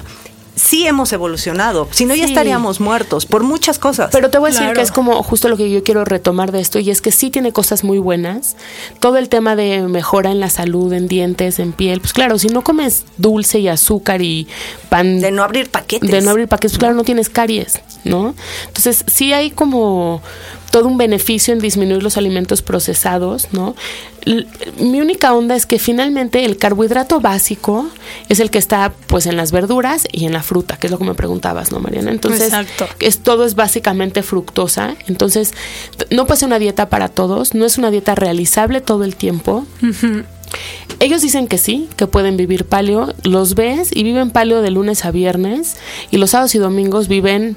sí 0.57 0.87
hemos 0.87 1.11
evolucionado. 1.15 1.89
Si 1.91 2.05
no, 2.05 2.15
ya 2.15 2.25
Sí. 2.27 2.33
estaríamos 2.33 2.81
muertos 2.81 3.25
por 3.25 3.43
muchas 3.45 3.79
cosas. 3.79 4.11
Pero 4.13 4.29
te 4.29 4.37
voy 4.37 4.49
a 4.49 4.53
decir 4.53 4.65
Claro. 4.67 4.75
que 4.77 4.83
es 4.83 4.93
como 4.93 5.23
justo 5.23 5.49
lo 5.49 5.57
que 5.57 5.71
yo 5.71 5.83
quiero 5.83 6.05
retomar 6.05 6.53
de 6.53 6.61
esto 6.61 6.79
y 6.79 6.91
es 6.91 7.01
que 7.01 7.13
sí 7.13 7.31
tiene 7.31 7.51
cosas 7.53 7.83
muy 7.83 7.99
buenas. 7.99 8.57
Todo 8.99 9.17
el 9.17 9.31
tema 9.31 9.57
de 9.57 9.81
mejora 9.83 10.31
en 10.31 10.39
la 10.39 10.51
salud, 10.51 10.93
en 10.93 11.09
dientes, 11.09 11.61
en 11.61 11.73
piel. 11.73 12.01
Pues 12.01 12.13
claro, 12.13 12.39
si 12.39 12.49
no 12.49 12.63
comes 12.63 13.05
dulce 13.17 13.59
y 13.61 13.69
azúcar 13.69 14.21
y 14.21 14.49
pan 14.91 15.21
de 15.21 15.31
no 15.31 15.45
abrir 15.45 15.71
paquetes. 15.71 16.11
de 16.11 16.21
no 16.21 16.31
abrir 16.31 16.47
paquetes, 16.47 16.73
pues 16.73 16.79
claro, 16.79 16.95
no 16.95 17.05
tienes 17.05 17.31
caries, 17.31 17.81
¿no? 18.05 18.35
Entonces, 18.67 19.05
sí 19.07 19.33
hay 19.33 19.51
como 19.53 20.21
todo 20.71 20.87
un 20.89 20.99
beneficio 20.99 21.53
en 21.53 21.59
disminuir 21.59 22.03
los 22.03 22.17
alimentos 22.17 22.63
procesados, 22.63 23.49
¿no? 23.53 23.75
L- 24.25 24.47
mi 24.79 25.01
única 25.01 25.33
onda 25.35 25.57
es 25.57 25.67
que 25.67 25.79
finalmente 25.79 26.45
el 26.45 26.57
carbohidrato 26.59 27.21
básico 27.21 27.89
es 28.29 28.39
el 28.41 28.51
que 28.51 28.59
está 28.59 28.93
pues 29.09 29.27
en 29.27 29.37
las 29.37 29.51
verduras 29.51 30.07
y 30.13 30.27
en 30.27 30.33
la 30.33 30.43
fruta, 30.43 30.77
que 30.77 30.87
es 30.87 30.91
lo 30.91 30.99
que 30.99 31.05
me 31.05 31.15
preguntabas, 31.15 31.73
¿no, 31.73 31.81
Mariana? 31.81 32.11
Entonces, 32.13 32.43
Exacto. 32.43 32.87
es 33.01 33.19
todo 33.19 33.45
es 33.45 33.55
básicamente 33.57 34.23
fructosa, 34.23 34.95
entonces 35.09 35.55
no 36.11 36.27
puede 36.27 36.41
ser 36.41 36.47
una 36.47 36.59
dieta 36.59 36.89
para 36.89 37.09
todos, 37.09 37.55
no 37.55 37.65
es 37.67 37.77
una 37.79 37.91
dieta 37.91 38.15
realizable 38.15 38.81
todo 38.81 39.05
el 39.05 39.17
tiempo. 39.17 39.67
Ellos 40.99 41.23
dicen 41.23 41.47
que 41.47 41.59
sí, 41.59 41.89
que 41.97 42.07
pueden 42.07 42.37
vivir 42.37 42.65
paleo. 42.65 43.15
Los 43.23 43.55
ves 43.55 43.91
y 43.95 44.03
viven 44.03 44.31
paleo 44.31 44.61
de 44.63 44.71
lunes 44.71 45.05
a 45.05 45.11
viernes. 45.13 45.77
Y 46.11 46.19
los 46.19 46.31
sábados 46.31 46.55
y 46.55 46.59
domingos 46.59 47.09
viven 47.09 47.57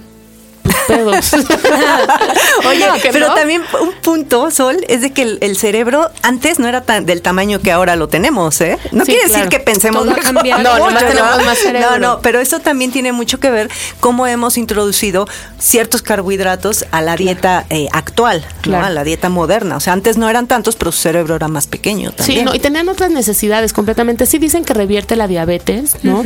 pedos. 0.88 1.34
Oye, 2.68 2.80
No, 2.88 2.94
pero 3.12 3.28
no. 3.30 3.34
también 3.36 3.62
un 3.82 3.92
punto, 4.02 4.50
Sol, 4.52 4.78
es 4.88 5.02
de 5.02 5.12
que 5.12 5.24
el, 5.24 5.38
el 5.42 5.56
cerebro 5.58 6.10
antes 6.22 6.60
no 6.60 6.68
era 6.68 6.82
tan 6.82 7.06
del 7.06 7.22
tamaño 7.22 7.60
que 7.60 7.72
ahora 7.72 7.96
lo 7.96 8.08
tenemos, 8.08 8.60
¿eh? 8.62 8.78
No 8.92 9.06
Sí, 9.06 9.12
quiere 9.14 9.28
claro. 9.28 9.46
decir 9.46 9.50
que 9.50 9.64
pensemos 9.64 10.04
Todo 10.04 10.16
mejor. 10.16 10.34
cambiado. 10.34 10.64
No, 10.64 10.72
mucho, 10.76 10.86
nomás 10.86 11.08
tenemos 11.08 11.46
más 11.46 11.58
cerebro. 11.58 11.90
No, 11.92 11.98
no, 12.00 12.20
pero 12.22 12.40
eso 12.40 12.60
también 12.60 12.92
tiene 12.92 13.12
mucho 13.12 13.40
que 13.40 13.50
ver 13.50 13.70
cómo 14.00 14.28
hemos 14.28 14.58
introducido 14.58 15.28
ciertos 15.60 16.02
carbohidratos 16.02 16.86
a 16.92 17.02
la 17.02 17.16
dieta 17.16 17.66
eh, 17.70 17.88
actual, 17.92 18.46
¿no? 18.68 18.78
A 18.78 18.90
la 18.90 19.04
dieta 19.04 19.30
moderna. 19.30 19.76
O 19.76 19.80
sea, 19.80 19.94
antes 19.94 20.18
no 20.18 20.30
eran 20.30 20.48
tantos, 20.48 20.76
pero 20.76 20.92
su 20.92 21.00
cerebro 21.02 21.36
era 21.36 21.48
más 21.48 21.68
pequeño 21.68 22.12
también. 22.12 22.40
Sí, 22.40 22.46
no, 22.46 22.54
y 22.56 22.60
tenían 22.60 22.88
otras 22.90 23.12
necesidades 23.12 23.74
completamente. 23.74 24.26
Sí 24.26 24.38
dicen 24.38 24.64
que 24.64 24.74
revierte 24.74 25.16
la 25.16 25.28
diabetes, 25.28 25.98
¿no? 26.04 26.24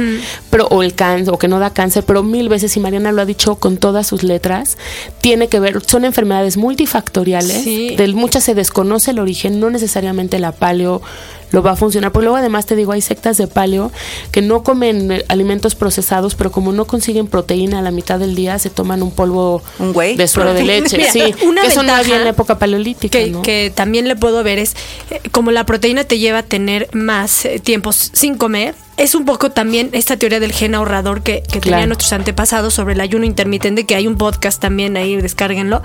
Pero 0.49 0.67
o 0.67 0.83
el 0.83 0.93
cáncer 0.93 1.33
o 1.33 1.37
que 1.39 1.47
no 1.47 1.59
da 1.59 1.71
cáncer, 1.71 2.03
pero 2.05 2.21
mil 2.23 2.49
veces 2.49 2.75
y 2.77 2.79
Mariana 2.79 3.11
lo 3.11 3.21
ha 3.21 3.25
dicho 3.25 3.55
con 3.55 3.77
todas 3.77 4.05
sus 4.07 4.23
letras, 4.23 4.37
tiene 5.21 5.47
que 5.47 5.59
ver 5.59 5.81
son 5.85 6.05
enfermedades 6.05 6.57
multifactoriales, 6.57 7.63
Sí. 7.63 7.95
del 7.95 8.13
muchas 8.15 8.43
se 8.43 8.55
desconoce 8.55 9.11
el 9.11 9.19
origen, 9.19 9.59
no 9.59 9.69
necesariamente 9.69 10.39
la 10.39 10.51
paleo 10.51 11.01
lo 11.51 11.63
va 11.63 11.71
a 11.71 11.75
funcionar. 11.77 12.11
Porque 12.11 12.25
luego 12.25 12.35
además 12.37 12.65
te 12.65 12.75
digo, 12.75 12.91
hay 12.91 13.01
sectas 13.01 13.37
de 13.37 13.47
paleo 13.47 13.89
que 14.31 14.41
no 14.41 14.63
comen 14.63 15.11
eh, 15.13 15.23
alimentos 15.29 15.75
procesados, 15.75 16.35
pero 16.35 16.51
como 16.51 16.73
no 16.73 16.85
consiguen 16.85 17.27
proteína 17.27 17.79
a 17.79 17.81
la 17.81 17.91
mitad 17.91 18.19
del 18.19 18.35
día, 18.35 18.59
se 18.59 18.69
toman 18.69 19.01
un 19.01 19.11
polvo 19.11 19.61
de 19.79 20.27
suero 20.27 20.53
de 20.53 20.63
leche. 20.65 20.97
Mira, 20.97 21.11
sí, 21.11 21.21
una 21.45 21.61
que 21.61 21.67
eso 21.67 21.77
no 21.83 21.93
ventaja 21.93 21.99
había 22.01 22.17
en 22.17 22.23
la 22.25 22.29
época 22.31 22.59
paleolítica. 22.59 23.17
que, 23.17 23.27
¿no? 23.31 23.41
que 23.43 23.71
también 23.73 24.09
le 24.09 24.15
puedo 24.17 24.43
ver 24.43 24.59
es 24.59 24.75
eh, 25.09 25.21
como 25.31 25.51
la 25.51 25.65
proteína 25.65 26.03
te 26.03 26.19
lleva 26.19 26.39
a 26.39 26.43
tener 26.43 26.89
más 26.93 27.45
eh, 27.45 27.59
tiempos 27.59 28.09
sin 28.13 28.35
comer. 28.35 28.75
Es 28.97 29.13
un 29.15 29.25
poco 29.25 29.51
también 29.51 29.89
esta 29.93 30.17
teoría 30.17 30.39
del 30.39 30.51
gen 30.51 30.73
ahorrador 30.75 31.21
que, 31.21 31.43
que 31.43 31.59
Claro. 31.59 31.75
tenían 31.75 31.89
nuestros 31.89 32.11
antepasados 32.13 32.73
sobre 32.73 32.95
el 32.95 33.01
ayuno 33.01 33.25
intermitente, 33.25 33.85
que 33.85 33.95
hay 33.95 34.07
un 34.07 34.17
podcast 34.17 34.59
también 34.59 34.97
ahí, 34.97 35.15
descárguenlo. 35.15 35.83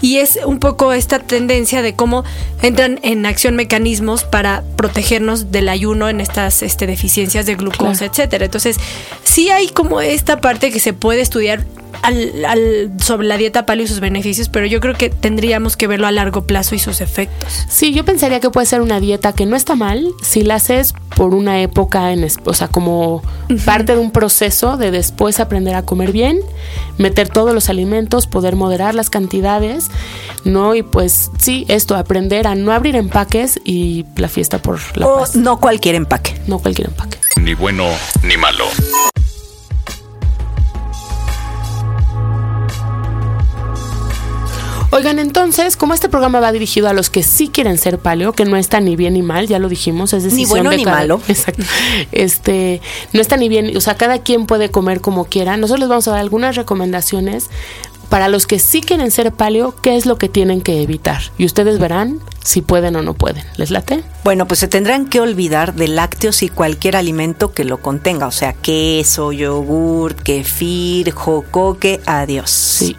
Y 0.00 0.16
es 0.16 0.38
un 0.44 0.58
poco 0.58 0.92
esta 0.94 1.18
tendencia 1.18 1.82
de 1.82 1.94
cómo 1.94 2.24
entran 2.62 3.00
en 3.02 3.26
acción 3.26 3.54
mecanismos 3.54 4.24
para 4.24 4.62
protegernos 4.76 5.52
del 5.52 5.68
ayuno 5.68 6.08
en 6.08 6.20
estas 6.22 6.62
este, 6.62 6.86
deficiencias 6.86 7.44
de 7.46 7.54
glucosa, 7.54 7.92
Claro. 7.98 8.12
etcétera. 8.12 8.44
Entonces, 8.46 8.78
sí 9.24 9.50
hay 9.50 9.68
como 9.68 10.00
esta 10.00 10.40
parte 10.40 10.70
que 10.72 10.80
se 10.80 10.92
puede 10.94 11.20
estudiar 11.20 11.64
al- 12.02 12.44
al- 12.44 12.92
sobre 13.00 13.26
la 13.26 13.36
dieta 13.36 13.66
paleo 13.66 13.84
y 13.84 13.88
sus 13.88 14.00
beneficios, 14.00 14.48
pero 14.48 14.66
yo 14.66 14.80
creo 14.80 14.94
que 14.94 15.10
tendríamos 15.10 15.76
que 15.76 15.86
verlo 15.86 16.06
a 16.06 16.12
largo 16.12 16.44
plazo 16.46 16.74
y 16.74 16.78
sus 16.78 17.00
efectos. 17.00 17.66
Sí, 17.68 17.92
yo 17.92 18.04
pensaría 18.04 18.40
que 18.40 18.50
puede 18.50 18.66
ser 18.66 18.80
una 18.80 19.00
dieta 19.00 19.32
que 19.32 19.46
no 19.46 19.56
está 19.56 19.74
mal 19.74 20.06
si 20.22 20.42
la 20.42 20.56
haces 20.56 20.94
por 21.16 21.34
una 21.34 21.60
época, 21.60 22.12
en, 22.12 22.24
es- 22.24 22.38
o 22.44 22.54
sea, 22.54 22.68
como 22.68 23.22
parte 23.64 23.94
de 23.94 23.98
un 24.00 24.10
proceso 24.10 24.76
de 24.76 24.90
después 24.90 25.40
aprender 25.40 25.74
a 25.74 25.82
comer 25.82 26.12
bien, 26.12 26.40
meter 26.98 27.28
todos 27.28 27.52
los 27.54 27.68
alimentos, 27.68 28.26
poder 28.26 28.56
moderar 28.56 28.94
las 28.94 29.10
cantidades, 29.10 29.86
¿no? 30.44 30.74
Y 30.74 30.82
pues 30.82 31.30
sí, 31.38 31.64
esto, 31.68 31.96
aprender 31.96 32.46
a 32.46 32.54
no 32.54 32.72
abrir 32.72 32.96
empaques 32.96 33.60
y 33.64 34.04
la 34.16 34.28
fiesta 34.28 34.58
por 34.58 34.78
la 34.96 35.06
O 35.06 35.20
paz. 35.20 35.34
no 35.36 35.58
cualquier 35.60 35.94
empaque. 35.96 36.34
No 36.46 36.58
cualquier 36.58 36.88
empaque. 36.88 37.18
Ni 37.40 37.54
bueno 37.54 37.84
ni 38.22 38.36
malo. 38.36 38.64
Oigan, 44.98 45.18
entonces, 45.20 45.76
como 45.76 45.94
este 45.94 46.08
programa 46.08 46.40
va 46.40 46.50
dirigido 46.50 46.88
a 46.88 46.92
los 46.92 47.08
que 47.08 47.22
sí 47.22 47.48
quieren 47.48 47.78
ser 47.78 47.98
paleo, 47.98 48.32
que 48.32 48.44
no 48.44 48.56
está 48.56 48.80
ni 48.80 48.96
bien 48.96 49.14
ni 49.14 49.22
mal, 49.22 49.46
ya 49.46 49.58
lo 49.60 49.68
dijimos, 49.68 50.12
es 50.12 50.24
decisión 50.24 50.48
bueno 50.50 50.70
de 50.70 50.76
ni 50.78 50.84
cada- 50.84 50.96
malo. 50.98 51.20
Exacto. 51.28 51.62
Este, 52.10 52.80
no 53.12 53.20
está 53.20 53.36
ni 53.36 53.48
bien, 53.48 53.76
o 53.76 53.80
sea, 53.80 53.94
cada 53.96 54.18
quien 54.22 54.46
puede 54.46 54.70
comer 54.70 55.00
como 55.00 55.26
quiera. 55.26 55.56
Nosotros 55.56 55.80
les 55.80 55.88
vamos 55.88 56.08
a 56.08 56.12
dar 56.12 56.20
algunas 56.20 56.56
recomendaciones 56.56 57.46
para 58.08 58.28
los 58.28 58.46
que 58.46 58.58
sí 58.58 58.80
quieren 58.80 59.10
ser 59.10 59.32
paleo, 59.32 59.74
qué 59.82 59.96
es 59.96 60.06
lo 60.06 60.16
que 60.16 60.28
tienen 60.28 60.62
que 60.62 60.82
evitar. 60.82 61.20
Y 61.36 61.44
ustedes 61.44 61.78
verán 61.78 62.20
si 62.42 62.62
pueden 62.62 62.96
o 62.96 63.02
no 63.02 63.14
pueden. 63.14 63.44
¿Les 63.56 63.70
late? 63.70 64.02
Bueno, 64.24 64.48
pues 64.48 64.58
se 64.60 64.66
tendrán 64.66 65.06
que 65.06 65.20
olvidar 65.20 65.74
de 65.74 65.88
lácteos 65.88 66.42
y 66.42 66.48
cualquier 66.48 66.96
alimento 66.96 67.52
que 67.52 67.64
lo 67.64 67.82
contenga, 67.82 68.26
o 68.26 68.32
sea, 68.32 68.54
queso, 68.54 69.30
yogur, 69.32 70.14
kefir, 70.16 71.12
jocoque, 71.12 72.00
adiós. 72.06 72.50
Sí. 72.50 72.96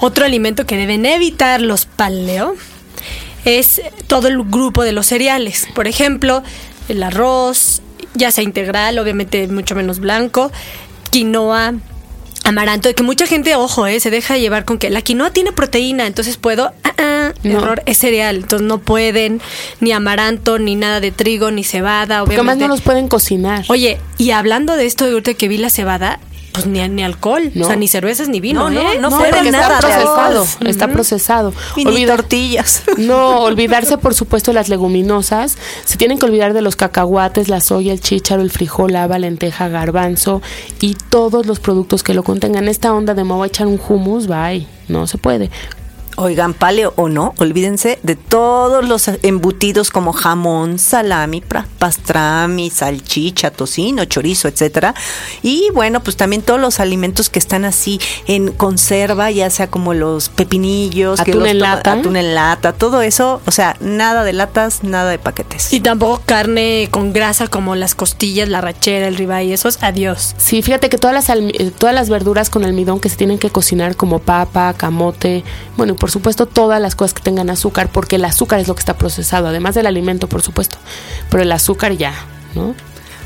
Otro 0.00 0.24
alimento 0.24 0.66
que 0.66 0.76
deben 0.76 1.06
evitar 1.06 1.60
los 1.60 1.86
paleo 1.86 2.54
es 3.44 3.80
todo 4.06 4.28
el 4.28 4.42
grupo 4.42 4.82
de 4.82 4.92
los 4.92 5.06
cereales. 5.06 5.68
Por 5.74 5.86
ejemplo, 5.86 6.42
el 6.88 7.02
arroz, 7.02 7.82
ya 8.14 8.30
sea 8.30 8.44
integral, 8.44 8.98
obviamente 8.98 9.46
mucho 9.48 9.74
menos 9.74 10.00
blanco, 10.00 10.50
quinoa, 11.10 11.74
amaranto, 12.44 12.92
que 12.94 13.02
mucha 13.02 13.26
gente, 13.26 13.54
ojo, 13.56 13.86
eh, 13.86 13.98
se 14.00 14.10
deja 14.10 14.36
llevar 14.38 14.64
con 14.64 14.78
que 14.78 14.90
la 14.90 15.00
quinoa 15.02 15.30
tiene 15.30 15.52
proteína, 15.52 16.06
entonces 16.06 16.36
puedo, 16.36 16.72
ah, 16.84 16.92
ah, 16.98 17.32
No. 17.42 17.58
error, 17.58 17.82
es 17.86 17.98
cereal, 17.98 18.36
entonces 18.36 18.66
no 18.66 18.78
pueden 18.78 19.40
ni 19.80 19.92
amaranto, 19.92 20.58
ni 20.58 20.74
nada 20.76 21.00
de 21.00 21.10
trigo, 21.10 21.50
ni 21.50 21.64
cebada, 21.64 22.20
Porque 22.20 22.34
además 22.34 22.54
obviamente. 22.56 22.68
no 22.68 22.74
los 22.74 22.80
pueden 22.82 23.08
cocinar. 23.08 23.64
Oye, 23.68 23.98
y 24.18 24.30
hablando 24.32 24.76
de 24.76 24.86
esto, 24.86 25.06
de 25.06 25.12
ahorita 25.12 25.34
que 25.34 25.48
vi 25.48 25.58
la 25.58 25.70
cebada, 25.70 26.18
pues 26.56 26.66
ni, 26.66 26.86
ni 26.88 27.02
alcohol, 27.04 27.50
No. 27.54 27.64
o 27.64 27.66
sea, 27.68 27.76
ni 27.76 27.86
cervezas 27.86 28.28
ni 28.28 28.40
vino, 28.40 28.68
No, 28.68 28.70
no, 28.70 28.80
¿eh? 28.80 28.98
no 28.98 29.10
no, 29.10 29.18
porque 29.18 29.50
nada 29.50 29.74
está 29.74 29.80
procesado. 29.88 30.46
Está 30.64 30.88
procesado. 30.88 31.52
Y 31.76 31.84
ni 31.84 32.04
tortillas. 32.06 32.82
No, 32.98 33.40
olvidarse 33.42 33.98
por 33.98 34.14
supuesto 34.14 34.50
de 34.50 34.54
las 34.56 34.68
leguminosas. 34.68 35.56
Se 35.84 35.96
tienen 35.96 36.18
que 36.18 36.26
olvidar 36.26 36.54
de 36.54 36.62
los 36.62 36.74
cacahuates, 36.76 37.48
la 37.48 37.60
soya, 37.60 37.92
el 37.92 38.00
chícharo, 38.00 38.42
el 38.42 38.50
frijol, 38.50 38.96
haba, 38.96 39.18
lenteja, 39.18 39.68
garbanzo 39.68 40.42
y 40.80 40.94
todos 40.94 41.46
los 41.46 41.60
productos 41.60 42.02
que 42.02 42.14
lo 42.14 42.22
contengan. 42.22 42.68
Esta 42.68 42.92
onda 42.92 43.14
de 43.14 43.22
me 43.24 43.34
voy 43.34 43.44
a 43.44 43.48
echar 43.48 43.66
un 43.66 43.80
hummus, 43.86 44.26
bye. 44.26 44.66
No 44.88 45.06
se 45.06 45.18
puede. 45.18 45.50
Oigan, 46.18 46.54
paleo 46.54 46.94
o 46.96 47.08
no, 47.10 47.34
olvídense 47.38 47.98
de 48.02 48.16
todos 48.16 48.82
los 48.88 49.08
embutidos 49.22 49.90
como 49.90 50.14
jamón, 50.14 50.78
salami, 50.78 51.42
pastrami, 51.78 52.70
salchicha, 52.70 53.50
tocino, 53.50 54.04
chorizo, 54.06 54.48
etcétera. 54.48 54.94
Y 55.42 55.68
bueno, 55.74 56.02
pues 56.02 56.16
también 56.16 56.40
todos 56.42 56.58
los 56.60 56.80
alimentos 56.80 57.28
que 57.28 57.38
están 57.38 57.64
así 57.66 58.00
en 58.26 58.50
conserva, 58.52 59.30
ya 59.30 59.50
sea 59.50 59.68
como 59.68 59.92
los 59.94 60.30
pepinillos, 60.30 61.20
que 61.20 61.32
Atún 61.32 61.42
los 61.42 61.50
en 61.50 61.58
lata. 61.60 61.92
atún 61.92 62.16
en 62.16 62.34
lata, 62.34 62.72
todo 62.72 63.02
eso, 63.02 63.40
o 63.46 63.50
sea, 63.50 63.76
nada 63.80 64.24
de 64.24 64.32
latas, 64.32 64.82
nada 64.82 65.10
de 65.10 65.18
paquetes. 65.18 65.72
Y 65.72 65.80
tampoco 65.80 66.22
carne 66.24 66.88
con 66.90 67.12
grasa 67.12 67.46
como 67.46 67.74
las 67.76 67.94
costillas, 67.94 68.48
la 68.48 68.60
rachera, 68.60 69.06
el 69.06 69.16
ribeye, 69.16 69.52
esos, 69.52 69.82
adiós. 69.82 70.34
Sí, 70.38 70.62
fíjate 70.62 70.88
que 70.88 70.96
todas 70.98 71.14
las, 71.14 71.28
almi- 71.28 71.72
todas 71.72 71.94
las 71.94 72.08
verduras 72.08 72.48
con 72.50 72.64
almidón 72.64 73.00
que 73.00 73.08
se 73.10 73.16
tienen 73.16 73.38
que 73.38 73.50
cocinar 73.50 73.96
como 73.96 74.18
papa, 74.18 74.72
camote, 74.74 75.44
bueno, 75.76 75.94
por 76.06 76.12
supuesto 76.12 76.46
todas 76.46 76.80
las 76.80 76.94
cosas 76.94 77.14
que 77.14 77.20
tengan 77.20 77.50
azúcar, 77.50 77.88
porque 77.90 78.14
el 78.14 78.24
azúcar 78.24 78.60
es 78.60 78.68
lo 78.68 78.76
que 78.76 78.78
está 78.78 78.96
procesado, 78.96 79.48
además 79.48 79.74
del 79.74 79.88
alimento, 79.88 80.28
por 80.28 80.40
supuesto. 80.40 80.78
Pero 81.30 81.42
el 81.42 81.50
azúcar 81.50 81.96
ya, 81.96 82.14
¿no? 82.54 82.76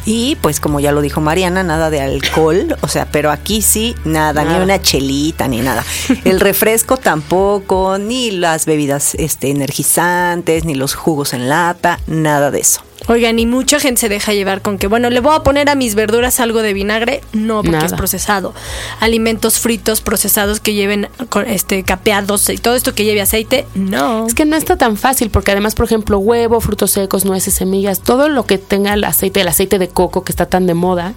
Y 0.06 0.36
pues 0.36 0.60
como 0.60 0.80
ya 0.80 0.90
lo 0.90 1.02
dijo 1.02 1.20
Mariana, 1.20 1.62
nada 1.62 1.90
de 1.90 2.00
alcohol, 2.00 2.78
o 2.80 2.88
sea, 2.88 3.04
pero 3.04 3.30
aquí 3.30 3.60
sí, 3.60 3.94
nada, 4.06 4.44
Nada. 4.44 4.56
ni 4.56 4.64
una 4.64 4.80
chelita, 4.80 5.46
ni 5.46 5.60
nada. 5.60 5.84
El 6.24 6.40
refresco 6.40 6.96
tampoco, 6.96 7.98
ni 7.98 8.30
las 8.30 8.64
bebidas 8.64 9.14
este, 9.16 9.50
energizantes, 9.50 10.64
ni 10.64 10.74
los 10.74 10.94
jugos 10.94 11.34
en 11.34 11.50
lata, 11.50 12.00
nada 12.06 12.50
de 12.50 12.60
eso. 12.60 12.80
Oigan, 13.06 13.38
y 13.38 13.46
mucha 13.46 13.80
gente 13.80 14.00
se 14.00 14.08
deja 14.08 14.32
llevar 14.32 14.62
con 14.62 14.78
que, 14.78 14.86
bueno, 14.86 15.10
le 15.10 15.20
voy 15.20 15.34
a 15.34 15.40
poner 15.42 15.68
a 15.68 15.74
mis 15.74 15.94
verduras 15.94 16.38
algo 16.40 16.62
de 16.62 16.74
vinagre. 16.74 17.22
No, 17.32 17.56
porque 17.56 17.70
Nada. 17.70 17.86
es 17.86 17.92
procesado. 17.94 18.54
Alimentos 19.00 19.58
fritos, 19.58 20.00
procesados 20.00 20.60
que 20.60 20.74
lleven 20.74 21.08
este 21.46 21.82
capeados 21.82 22.48
y 22.50 22.58
todo 22.58 22.74
esto 22.74 22.94
que 22.94 23.04
lleve 23.04 23.20
aceite, 23.20 23.66
no. 23.74 24.26
Es 24.26 24.34
que 24.34 24.44
no 24.44 24.56
está 24.56 24.76
tan 24.76 24.96
fácil 24.96 25.30
porque 25.30 25.50
además, 25.50 25.74
por 25.74 25.86
ejemplo, 25.86 26.18
huevo, 26.18 26.60
frutos 26.60 26.92
secos, 26.92 27.24
nueces, 27.24 27.54
semillas, 27.54 28.00
todo 28.00 28.28
lo 28.28 28.46
que 28.46 28.58
tenga 28.58 28.94
el 28.94 29.04
aceite, 29.04 29.40
el 29.40 29.48
aceite 29.48 29.78
de 29.78 29.88
coco 29.88 30.22
que 30.22 30.32
está 30.32 30.46
tan 30.46 30.66
de 30.66 30.74
moda, 30.74 31.14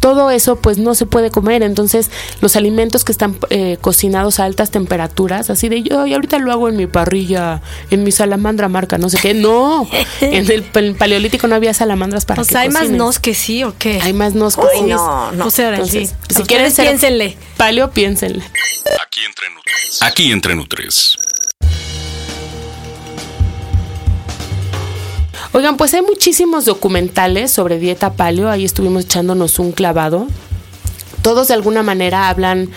todo 0.00 0.30
eso 0.30 0.56
pues 0.56 0.78
no 0.78 0.94
se 0.94 1.06
puede 1.06 1.30
comer. 1.30 1.62
Entonces, 1.62 2.10
los 2.40 2.56
alimentos 2.56 3.04
que 3.04 3.12
están 3.12 3.36
eh, 3.50 3.76
cocinados 3.80 4.40
a 4.40 4.44
altas 4.44 4.70
temperaturas, 4.70 5.50
así 5.50 5.68
de 5.68 5.82
yo 5.82 6.06
y 6.06 6.14
ahorita 6.14 6.38
lo 6.38 6.50
hago 6.52 6.68
en 6.68 6.76
mi 6.76 6.86
parrilla, 6.86 7.62
en 7.90 8.04
mi 8.04 8.10
salamandra 8.10 8.68
marca, 8.68 8.98
no 8.98 9.08
sé 9.08 9.18
qué, 9.20 9.34
no. 9.34 9.88
En 10.20 10.50
el, 10.50 10.64
el 10.74 10.94
paleolítico 11.10 11.48
no 11.48 11.56
había 11.56 11.74
salamandras 11.74 12.24
para 12.24 12.40
o 12.40 12.44
que 12.44 12.52
sea, 12.52 12.60
hay 12.60 12.68
más 12.68 12.88
nos 12.90 13.18
que 13.18 13.34
sí 13.34 13.64
o 13.64 13.74
qué. 13.76 14.00
Hay 14.00 14.12
más 14.12 14.34
nos 14.34 14.54
que 14.54 14.62
Ay, 14.72 14.80
sí. 14.82 14.86
no, 14.86 15.32
no. 15.32 15.46
O 15.46 15.50
sea, 15.50 15.70
Entonces, 15.70 16.10
sí. 16.28 16.34
si 16.36 16.42
quieren 16.44 16.70
ser 16.70 16.86
piénsenle. 16.86 17.36
paleo, 17.56 17.90
piénsenle. 17.90 18.44
Aquí 19.02 19.20
entre 19.26 19.50
Nutres. 19.50 20.02
Aquí 20.02 20.30
entre 20.30 20.54
Nutres. 20.54 21.18
Oigan, 25.52 25.76
pues 25.76 25.92
hay 25.94 26.02
muchísimos 26.02 26.64
documentales 26.64 27.50
sobre 27.50 27.80
dieta 27.80 28.12
paleo, 28.12 28.48
ahí 28.48 28.64
estuvimos 28.64 29.04
echándonos 29.06 29.58
un 29.58 29.72
clavado. 29.72 30.28
Todos 31.22 31.48
de 31.48 31.54
alguna 31.54 31.82
manera 31.82 32.28
hablan 32.28 32.70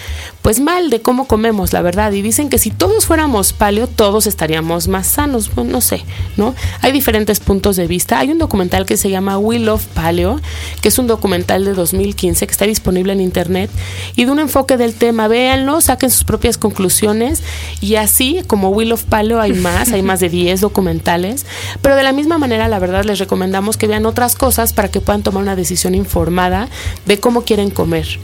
pues 0.44 0.60
mal 0.60 0.90
de 0.90 1.02
cómo 1.02 1.26
comemos, 1.26 1.72
la 1.72 1.82
verdad, 1.82 2.12
y 2.12 2.22
dicen 2.22 2.50
que 2.50 2.58
si 2.58 2.70
todos 2.70 3.06
fuéramos 3.06 3.54
paleo, 3.54 3.88
todos 3.88 4.28
estaríamos 4.28 4.90
más 4.90 5.08
sanos, 5.08 5.56
bueno, 5.56 5.72
no 5.72 5.82
sé, 5.82 6.04
¿no? 6.36 6.54
Hay 6.82 6.92
diferentes 6.92 7.40
puntos 7.40 7.78
de 7.78 7.88
vista. 7.88 8.20
Hay 8.20 8.30
un 8.30 8.40
documental 8.40 8.86
que 8.86 8.98
se 8.98 9.10
llama 9.10 9.38
We 9.38 9.60
Love 9.60 9.86
Paleo, 9.86 10.42
que 10.82 10.90
es 10.90 11.00
un 11.00 11.08
documental 11.08 11.64
de 11.64 11.74
2015 11.74 12.46
que 12.46 12.52
está 12.52 12.66
disponible 12.66 13.14
en 13.14 13.22
internet 13.22 13.72
y 14.18 14.26
de 14.26 14.32
un 14.32 14.40
enfoque 14.40 14.76
del 14.76 14.94
tema. 14.96 15.30
Véanlo, 15.30 15.80
saquen 15.80 16.12
sus 16.12 16.26
propias 16.26 16.58
conclusiones 16.58 17.42
y 17.80 17.96
así 17.96 18.42
como 18.46 18.70
We 18.70 18.86
Love 18.86 19.04
Paleo 19.04 19.40
hay 19.40 19.54
más, 19.54 19.94
hay 19.94 20.04
más 20.04 20.20
de 20.20 20.28
10 20.28 20.60
documentales, 20.60 21.46
pero 21.82 21.96
de 21.96 22.04
la 22.04 22.12
misma 22.12 22.38
manera, 22.38 22.68
la 22.68 22.80
verdad, 22.80 23.06
les 23.06 23.18
recomendamos 23.18 23.78
que 23.78 23.88
vean 23.88 24.06
otras 24.06 24.36
cosas 24.36 24.74
para 24.74 24.90
que 24.90 25.00
puedan 25.00 25.24
tomar 25.24 25.42
una 25.42 25.56
decisión 25.56 25.96
informada 25.96 26.68
de 27.06 27.18
cómo 27.18 27.44
quieren 27.46 27.70
comer. 27.70 28.20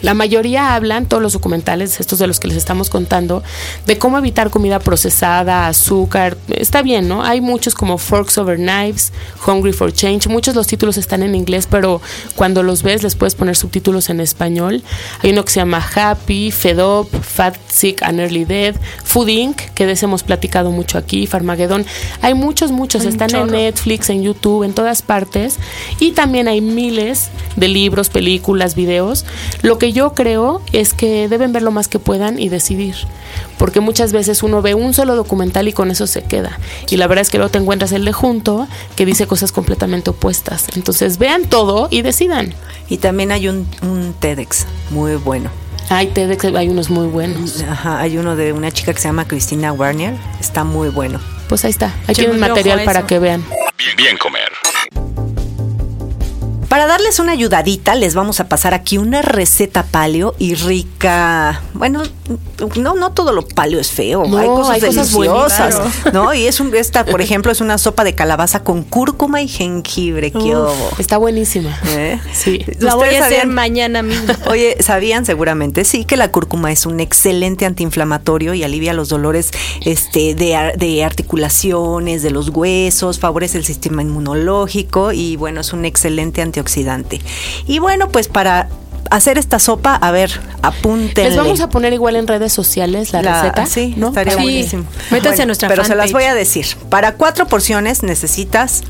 La 0.00 0.14
mayoría 0.14 0.74
hablan, 0.74 1.06
todos 1.06 1.22
los 1.22 1.32
documentales, 1.32 2.00
estos 2.00 2.18
de 2.18 2.26
los 2.26 2.38
que 2.38 2.48
les 2.48 2.56
estamos 2.56 2.88
contando, 2.88 3.42
de 3.86 3.98
cómo 3.98 4.18
evitar 4.18 4.50
comida 4.50 4.78
procesada, 4.78 5.66
azúcar. 5.66 6.36
Está 6.48 6.82
bien, 6.82 7.08
¿no? 7.08 7.24
Hay 7.24 7.40
muchos 7.40 7.74
como 7.74 7.98
Forks 7.98 8.38
Over 8.38 8.58
Knives, 8.58 9.12
Hungry 9.46 9.72
for 9.72 9.92
Change. 9.92 10.28
Muchos 10.28 10.54
de 10.54 10.60
los 10.60 10.66
títulos 10.66 10.96
están 10.98 11.22
en 11.22 11.34
inglés, 11.34 11.66
pero 11.68 12.00
cuando 12.36 12.62
los 12.62 12.82
ves 12.82 13.02
les 13.02 13.16
puedes 13.16 13.34
poner 13.34 13.56
subtítulos 13.56 14.08
en 14.08 14.20
español. 14.20 14.82
Hay 15.22 15.32
uno 15.32 15.44
que 15.44 15.52
se 15.52 15.60
llama 15.60 15.84
Happy, 15.94 16.50
Fed 16.50 16.82
Up, 16.82 17.08
Fat, 17.22 17.56
Sick 17.68 18.02
and 18.02 18.20
Early 18.20 18.44
Dead, 18.44 18.76
Food 19.04 19.28
Inc., 19.28 19.56
que 19.74 19.86
de 19.86 19.92
ese 19.92 20.06
hemos 20.06 20.22
platicado 20.22 20.70
mucho 20.70 20.98
aquí, 20.98 21.26
Farmageddon. 21.26 21.84
Hay 22.22 22.34
muchos, 22.34 22.70
muchos. 22.70 23.04
están 23.04 23.34
en 23.34 23.48
Netflix, 23.48 24.10
en 24.10 24.22
YouTube, 24.22 24.62
en 24.62 24.74
todas 24.74 25.02
partes. 25.02 25.56
Y 25.98 26.12
también 26.12 26.48
hay 26.48 26.60
miles 26.60 27.30
de 27.56 27.68
libros, 27.68 28.08
películas, 28.08 28.74
videos. 28.74 29.24
Lo 29.62 29.78
que 29.78 29.87
yo 29.92 30.14
creo 30.14 30.62
es 30.72 30.94
que 30.94 31.28
deben 31.28 31.52
ver 31.52 31.62
lo 31.62 31.70
más 31.70 31.88
que 31.88 31.98
puedan 31.98 32.38
y 32.38 32.48
decidir. 32.48 32.94
Porque 33.58 33.80
muchas 33.80 34.12
veces 34.12 34.42
uno 34.42 34.62
ve 34.62 34.74
un 34.74 34.94
solo 34.94 35.16
documental 35.16 35.68
y 35.68 35.72
con 35.72 35.90
eso 35.90 36.06
se 36.06 36.22
queda. 36.22 36.58
Y 36.88 36.96
la 36.96 37.06
verdad 37.06 37.22
es 37.22 37.30
que 37.30 37.38
luego 37.38 37.50
te 37.50 37.58
encuentras 37.58 37.92
el 37.92 38.04
de 38.04 38.12
junto 38.12 38.66
que 38.96 39.06
dice 39.06 39.26
cosas 39.26 39.52
completamente 39.52 40.10
opuestas. 40.10 40.66
Entonces 40.76 41.18
vean 41.18 41.44
todo 41.44 41.88
y 41.90 42.02
decidan. 42.02 42.54
Y 42.88 42.98
también 42.98 43.32
hay 43.32 43.48
un, 43.48 43.66
TEDx 44.20 44.66
muy 44.90 45.16
bueno. 45.16 45.50
Hay 45.90 46.08
TEDx, 46.08 46.44
hay 46.54 46.68
unos 46.68 46.90
muy 46.90 47.06
buenos. 47.06 47.62
Ajá, 47.62 48.00
hay 48.00 48.18
uno 48.18 48.36
de 48.36 48.52
una 48.52 48.70
chica 48.70 48.92
que 48.92 49.00
se 49.00 49.08
llama 49.08 49.26
Cristina 49.26 49.72
Warner. 49.72 50.14
Está 50.40 50.64
muy 50.64 50.88
bueno. 50.88 51.20
Pues 51.48 51.64
ahí 51.64 51.70
está. 51.70 51.94
Aquí 52.06 52.22
hay 52.22 52.28
un 52.28 52.38
material 52.38 52.84
para 52.84 53.06
que 53.06 53.18
vean. 53.18 53.44
Bien, 53.78 53.96
bien 53.96 54.18
comer. 54.18 54.47
Para 56.68 56.86
darles 56.86 57.18
una 57.18 57.32
ayudadita, 57.32 57.94
les 57.94 58.14
vamos 58.14 58.40
a 58.40 58.48
pasar 58.48 58.74
aquí 58.74 58.98
una 58.98 59.22
receta 59.22 59.84
paleo 59.84 60.34
y 60.38 60.54
rica. 60.54 61.62
Bueno, 61.72 62.02
no, 62.76 62.94
no 62.94 63.12
todo 63.12 63.32
lo 63.32 63.46
paleo 63.46 63.80
es 63.80 63.90
feo. 63.90 64.24
hay 64.36 64.46
cosas 64.46 64.80
deliciosas. 64.82 65.80
¿no? 66.12 66.34
Y 66.34 66.46
es 66.46 66.60
un, 66.60 66.74
esta, 66.74 67.06
por 67.06 67.22
ejemplo, 67.22 67.50
es 67.50 67.62
una 67.62 67.78
sopa 67.78 68.04
de 68.04 68.14
calabaza 68.14 68.64
con 68.64 68.82
cúrcuma 68.82 69.40
y 69.40 69.48
jengibre. 69.48 70.30
¡Qué 70.30 70.54
Está 70.98 71.16
buenísima. 71.16 71.78
¿Eh? 71.86 72.20
Sí. 72.34 72.64
La 72.80 72.96
voy 72.96 73.14
a 73.14 73.24
hacer 73.24 73.46
mañana 73.46 74.02
mismo. 74.02 74.34
Oye, 74.50 74.76
¿sabían 74.80 75.24
seguramente? 75.24 75.86
Sí, 75.86 76.04
que 76.04 76.18
la 76.18 76.30
cúrcuma 76.30 76.70
es 76.70 76.84
un 76.84 77.00
excelente 77.00 77.64
antiinflamatorio 77.64 78.52
y 78.52 78.62
alivia 78.62 78.92
los 78.92 79.08
dolores 79.08 79.52
este, 79.86 80.34
de, 80.34 80.74
de 80.76 81.04
articulaciones, 81.04 82.22
de 82.22 82.30
los 82.30 82.50
huesos, 82.50 83.18
favorece 83.18 83.56
el 83.56 83.64
sistema 83.64 84.02
inmunológico 84.02 85.12
y 85.12 85.36
bueno, 85.36 85.62
es 85.62 85.72
un 85.72 85.86
excelente 85.86 86.42
antioxidante 86.58 87.16
oxidante. 87.16 87.20
Y 87.66 87.78
bueno, 87.78 88.08
pues 88.08 88.28
para 88.28 88.68
hacer 89.10 89.38
esta 89.38 89.58
sopa, 89.58 89.94
a 89.94 90.10
ver, 90.10 90.30
apúntenle. 90.62 91.30
Les 91.30 91.38
vamos 91.38 91.60
a 91.60 91.68
poner 91.68 91.92
igual 91.92 92.16
en 92.16 92.26
redes 92.26 92.52
sociales 92.52 93.12
la, 93.12 93.22
receta. 93.22 93.66
Sí, 93.66 93.94
¿no? 93.96 94.08
estaría 94.08 94.34
buenísimo. 94.34 94.84
Métanse 95.10 95.42
a 95.42 95.46
nuestra 95.46 95.68
Pero 95.68 95.84
se 95.84 95.94
las 95.94 96.12
voy 96.12 96.24
a 96.24 96.34
decir. 96.34 96.66
Para 96.90 97.14
cuatro 97.14 97.46
porciones 97.46 98.02
necesitas 98.02 98.82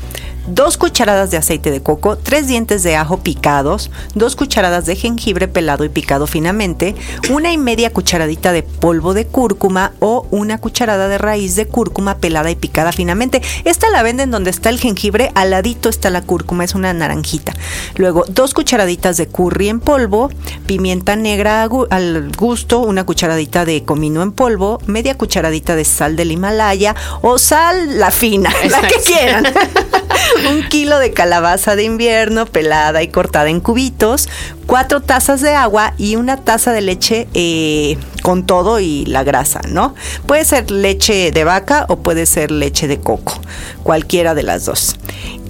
dos 0.47 0.77
cucharadas 0.77 1.31
de 1.31 1.37
aceite 1.37 1.71
de 1.71 1.81
coco, 1.81 2.17
tres 2.17 2.47
dientes 2.47 2.83
de 2.83 2.95
ajo 2.95 3.17
picados, 3.17 3.91
dos 4.15 4.35
cucharadas 4.35 4.85
de 4.85 4.95
jengibre 4.95 5.47
pelado 5.47 5.83
y 5.83 5.89
picado 5.89 6.27
finamente, 6.27 6.95
una 7.29 7.51
y 7.51 7.57
media 7.57 7.91
cucharadita 7.91 8.51
de 8.51 8.63
polvo 8.63 9.13
de 9.13 9.25
cúrcuma 9.25 9.93
o 9.99 10.27
una 10.31 10.57
cucharada 10.57 11.07
de 11.07 11.17
raíz 11.17 11.55
de 11.55 11.67
cúrcuma 11.67 12.17
pelada 12.17 12.51
y 12.51 12.55
picada 12.55 12.91
finamente. 12.91 13.41
Esta 13.65 13.89
la 13.89 14.03
venden 14.03 14.31
donde 14.31 14.49
está 14.49 14.69
el 14.69 14.79
jengibre, 14.79 15.31
al 15.35 15.51
ladito 15.51 15.89
está 15.89 16.09
la 16.09 16.21
cúrcuma, 16.21 16.63
es 16.63 16.75
una 16.75 16.93
naranjita. 16.93 17.53
Luego, 17.95 18.25
dos 18.27 18.53
cucharaditas 18.53 19.17
de 19.17 19.27
curry 19.27 19.69
en 19.69 19.79
polvo, 19.79 20.29
pimienta 20.65 21.15
negra 21.15 21.67
al 21.89 22.31
gusto, 22.37 22.79
una 22.79 23.05
cucharadita 23.05 23.65
de 23.65 23.83
comino 23.83 24.21
en 24.21 24.31
polvo, 24.31 24.79
media 24.85 25.15
cucharadita 25.15 25.75
de 25.75 25.85
sal 25.85 26.15
del 26.15 26.31
Himalaya 26.31 26.95
o 27.21 27.37
sal 27.37 27.99
la 27.99 28.11
fina, 28.11 28.51
la 28.69 28.81
que 28.81 28.95
quieran. 29.05 29.45
un 30.49 30.67
kilo 30.67 30.99
de 30.99 31.11
calabaza 31.11 31.75
de 31.75 31.83
invierno 31.83 32.45
pelada 32.45 33.01
y 33.03 33.07
cortada 33.07 33.49
en 33.49 33.59
cubitos, 33.59 34.29
cuatro 34.69 35.01
tazas 35.01 35.41
de 35.41 35.55
agua 35.55 35.95
y 35.97 36.15
una 36.15 36.37
taza 36.37 36.71
de 36.71 36.81
leche 36.81 37.27
eh, 37.33 37.97
con 38.21 38.45
todo 38.45 38.79
y 38.79 39.03
la 39.05 39.23
grasa, 39.23 39.61
¿no? 39.67 39.95
Puede 40.27 40.45
ser 40.45 40.69
leche 40.69 41.31
de 41.31 41.43
vaca 41.43 41.87
o 41.89 41.97
puede 41.97 42.27
ser 42.27 42.51
leche 42.51 42.87
de 42.87 42.99
coco, 42.99 43.33
cualquiera 43.81 44.35
de 44.35 44.43
las 44.43 44.65
dos. 44.65 44.95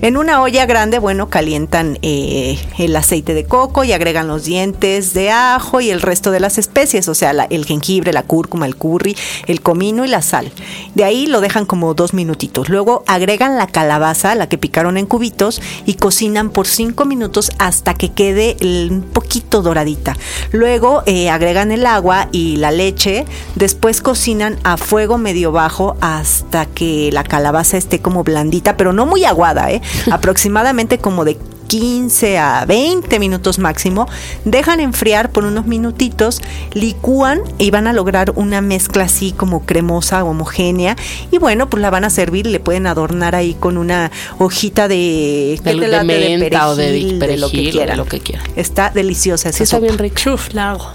En 0.01 0.15
una 0.15 0.41
olla 0.41 0.65
grande, 0.65 0.97
bueno, 0.97 1.29
calientan 1.29 1.99
eh, 2.01 2.57
el 2.77 2.95
aceite 2.95 3.33
de 3.33 3.43
coco 3.43 3.83
y 3.83 3.91
agregan 3.91 4.29
los 4.29 4.45
dientes 4.45 5.13
de 5.13 5.29
ajo 5.29 5.81
y 5.81 5.89
el 5.89 6.01
resto 6.01 6.31
de 6.31 6.39
las 6.39 6.57
especies, 6.57 7.09
o 7.09 7.15
sea, 7.15 7.31
el 7.31 7.65
jengibre, 7.65 8.13
la 8.13 8.23
cúrcuma, 8.23 8.65
el 8.65 8.77
curry, 8.77 9.17
el 9.45 9.59
comino 9.59 10.05
y 10.05 10.07
la 10.07 10.21
sal. 10.21 10.53
De 10.95 11.03
ahí 11.03 11.27
lo 11.27 11.41
dejan 11.41 11.65
como 11.65 11.93
dos 11.95 12.13
minutitos. 12.13 12.69
Luego 12.69 13.03
agregan 13.07 13.57
la 13.57 13.67
calabaza, 13.67 14.35
la 14.35 14.47
que 14.47 14.57
picaron 14.57 14.95
en 14.95 15.05
cubitos, 15.05 15.61
y 15.85 15.95
cocinan 15.95 16.49
por 16.49 16.65
cinco 16.65 17.03
minutos 17.03 17.51
hasta 17.59 17.93
que 17.93 18.13
quede 18.13 18.55
un 18.61 19.01
poquito 19.09 19.61
doradita. 19.61 20.15
Luego 20.51 21.03
eh, 21.05 21.29
agregan 21.29 21.71
el 21.71 21.85
agua 21.85 22.29
y 22.31 22.57
la 22.57 22.71
leche. 22.71 23.25
Después 23.55 24.01
cocinan 24.01 24.57
a 24.63 24.77
fuego 24.77 25.17
medio 25.17 25.51
bajo 25.51 25.97
hasta 26.01 26.65
que 26.65 27.09
la 27.11 27.23
calabaza 27.23 27.77
esté 27.77 27.99
como 27.99 28.23
blandita, 28.23 28.77
pero 28.77 28.93
no 28.93 29.05
muy 29.05 29.25
aguada, 29.25 29.71
¿eh? 29.71 29.81
aproximadamente 30.11 30.99
como 30.99 31.25
de 31.25 31.37
15 31.69 32.37
a 32.37 32.65
20 32.65 33.19
minutos 33.19 33.59
máximo, 33.59 34.07
dejan 34.43 34.81
enfriar 34.81 35.31
por 35.31 35.45
unos 35.45 35.65
minutitos, 35.65 36.41
licúan 36.73 37.41
y 37.57 37.71
van 37.71 37.87
a 37.87 37.93
lograr 37.93 38.33
una 38.35 38.59
mezcla 38.59 39.05
así 39.05 39.31
como 39.31 39.65
cremosa, 39.65 40.23
homogénea 40.25 40.97
y 41.31 41.37
bueno, 41.37 41.69
pues 41.69 41.81
la 41.81 41.89
van 41.89 42.03
a 42.03 42.09
servir, 42.09 42.47
le 42.47 42.59
pueden 42.59 42.87
adornar 42.87 43.35
ahí 43.35 43.53
con 43.53 43.77
una 43.77 44.11
hojita 44.39 44.87
de, 44.87 45.59
de, 45.63 45.75
de, 45.75 46.03
menta 46.03 46.69
o 46.69 46.75
de 46.75 47.17
perejil, 47.19 47.41
lo 47.41 47.49
que 47.49 47.69
quieran. 47.69 47.97
Lo 47.97 48.05
que 48.05 48.19
Está 48.55 48.89
deliciosa 48.89 49.49
esa 49.49 49.63
Está 49.63 49.79
bien 49.79 49.97
rico. 49.97 50.35
la 50.53 50.71
hago. 50.71 50.91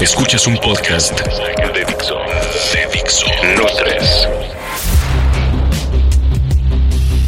Escuchas 0.00 0.46
un 0.46 0.58
podcast 0.58 1.18
de 1.18 1.84
Dixo. 1.86 2.16
De 2.72 2.86
Dixo. 2.92 3.26
Nutres. 3.56 4.28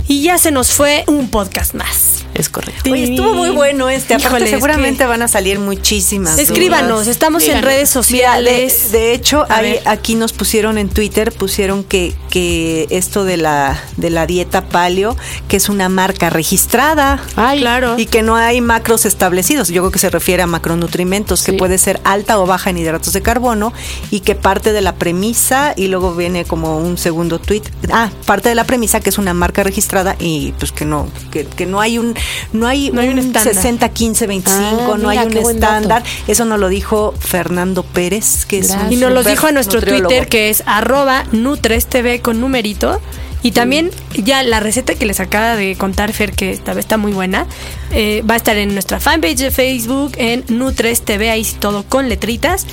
Y 0.06 0.22
ya 0.22 0.38
se 0.38 0.50
nos 0.50 0.72
fue 0.72 1.04
un 1.06 1.30
podcast 1.30 1.74
más. 1.74 2.07
Es 2.34 2.48
correcto. 2.48 2.90
Oye, 2.90 3.04
estuvo 3.04 3.34
muy 3.34 3.50
bueno 3.50 3.88
este. 3.88 4.14
Aparte, 4.14 4.48
seguramente 4.48 5.04
van 5.06 5.22
a 5.22 5.28
salir 5.28 5.58
muchísimas. 5.58 6.38
Escríbanos, 6.38 7.06
estamos 7.06 7.42
en 7.44 7.62
redes 7.62 7.88
sociales. 7.90 8.92
de, 8.92 9.12
hecho, 9.12 9.46
aquí 9.84 10.14
nos 10.14 10.32
pusieron 10.32 10.78
en 10.78 10.88
Twitter, 10.88 11.32
pusieron 11.32 11.84
que, 11.84 12.14
que 12.30 12.86
esto 12.90 13.24
de 13.24 13.36
la, 13.36 13.82
de 13.96 14.10
la 14.10 14.26
dieta 14.26 14.68
paleo, 14.68 15.16
que 15.48 15.56
es 15.56 15.68
una 15.68 15.88
marca 15.88 16.30
registrada. 16.30 17.20
Ay, 17.36 17.60
claro. 17.60 17.98
Y 17.98 18.06
que 18.06 18.22
no 18.22 18.36
hay 18.36 18.60
macros 18.60 19.04
establecidos. 19.04 19.68
Yo 19.68 19.82
creo 19.82 19.90
que 19.90 19.98
se 19.98 20.10
refiere 20.10 20.42
a 20.42 20.46
macronutrimentos, 20.46 21.42
que 21.42 21.52
puede 21.52 21.78
ser 21.78 22.00
alta 22.04 22.38
o 22.38 22.46
baja 22.46 22.70
en 22.70 22.78
hidratos 22.78 23.12
de 23.12 23.22
carbono 23.22 23.72
y 24.10 24.20
que 24.20 24.34
parte 24.34 24.72
de 24.72 24.80
la 24.80 24.94
premisa, 24.94 25.74
y 25.76 25.88
luego 25.88 26.14
viene 26.14 26.44
como 26.44 26.78
un 26.78 26.98
segundo 26.98 27.38
tweet. 27.38 27.62
Ah, 27.92 28.10
parte 28.26 28.48
de 28.48 28.54
la 28.54 28.64
premisa 28.64 29.00
que 29.00 29.10
es 29.10 29.18
una 29.18 29.34
marca 29.34 29.62
registrada 29.62 30.16
y 30.18 30.52
pues 30.58 30.72
que 30.72 30.84
no, 30.84 31.08
que, 31.30 31.44
que 31.44 31.66
no 31.66 31.80
hay 31.80 31.98
un 31.98 32.14
no 32.52 32.66
hay, 32.66 32.90
un, 32.90 33.34
60, 33.34 33.88
15, 33.88 34.26
25, 34.26 34.98
no 34.98 35.08
hay 35.08 35.18
un 35.18 35.36
estándar. 35.36 36.02
Eso 36.26 36.44
nos 36.44 36.58
lo 36.58 36.68
dijo 36.68 37.14
Fernando 37.18 37.82
Pérez, 37.82 38.46
que 38.46 38.58
es 38.58 38.74
Y 38.90 38.96
nos 38.96 39.12
lo 39.12 39.22
dijo 39.22 39.46
a 39.46 39.52
nuestro 39.52 39.80
Twitter, 39.80 40.28
que 40.28 40.50
es 40.50 40.62
arroba 40.66 41.24
NutresTV 41.32 42.20
con 42.20 42.40
numerito. 42.40 43.00
Y 43.42 43.52
también 43.52 43.90
ya 44.14 44.42
la 44.42 44.60
receta 44.60 44.94
que 44.94 45.06
les 45.06 45.20
acaba 45.20 45.56
de 45.56 45.76
contar 45.76 46.12
Fer, 46.12 46.32
que 46.32 46.50
esta 46.50 46.74
vez 46.74 46.84
está 46.84 46.96
muy 46.96 47.12
buena, 47.12 47.46
eh, 47.92 48.22
va 48.28 48.34
a 48.34 48.36
estar 48.36 48.56
en 48.56 48.74
nuestra 48.74 49.00
fanpage 49.00 49.38
de 49.38 49.50
Facebook, 49.50 50.12
en 50.16 50.44
Nutres 50.48 51.02
TV, 51.02 51.30
ahí 51.30 51.46
todo 51.58 51.84
con 51.84 52.08
letritas. 52.08 52.66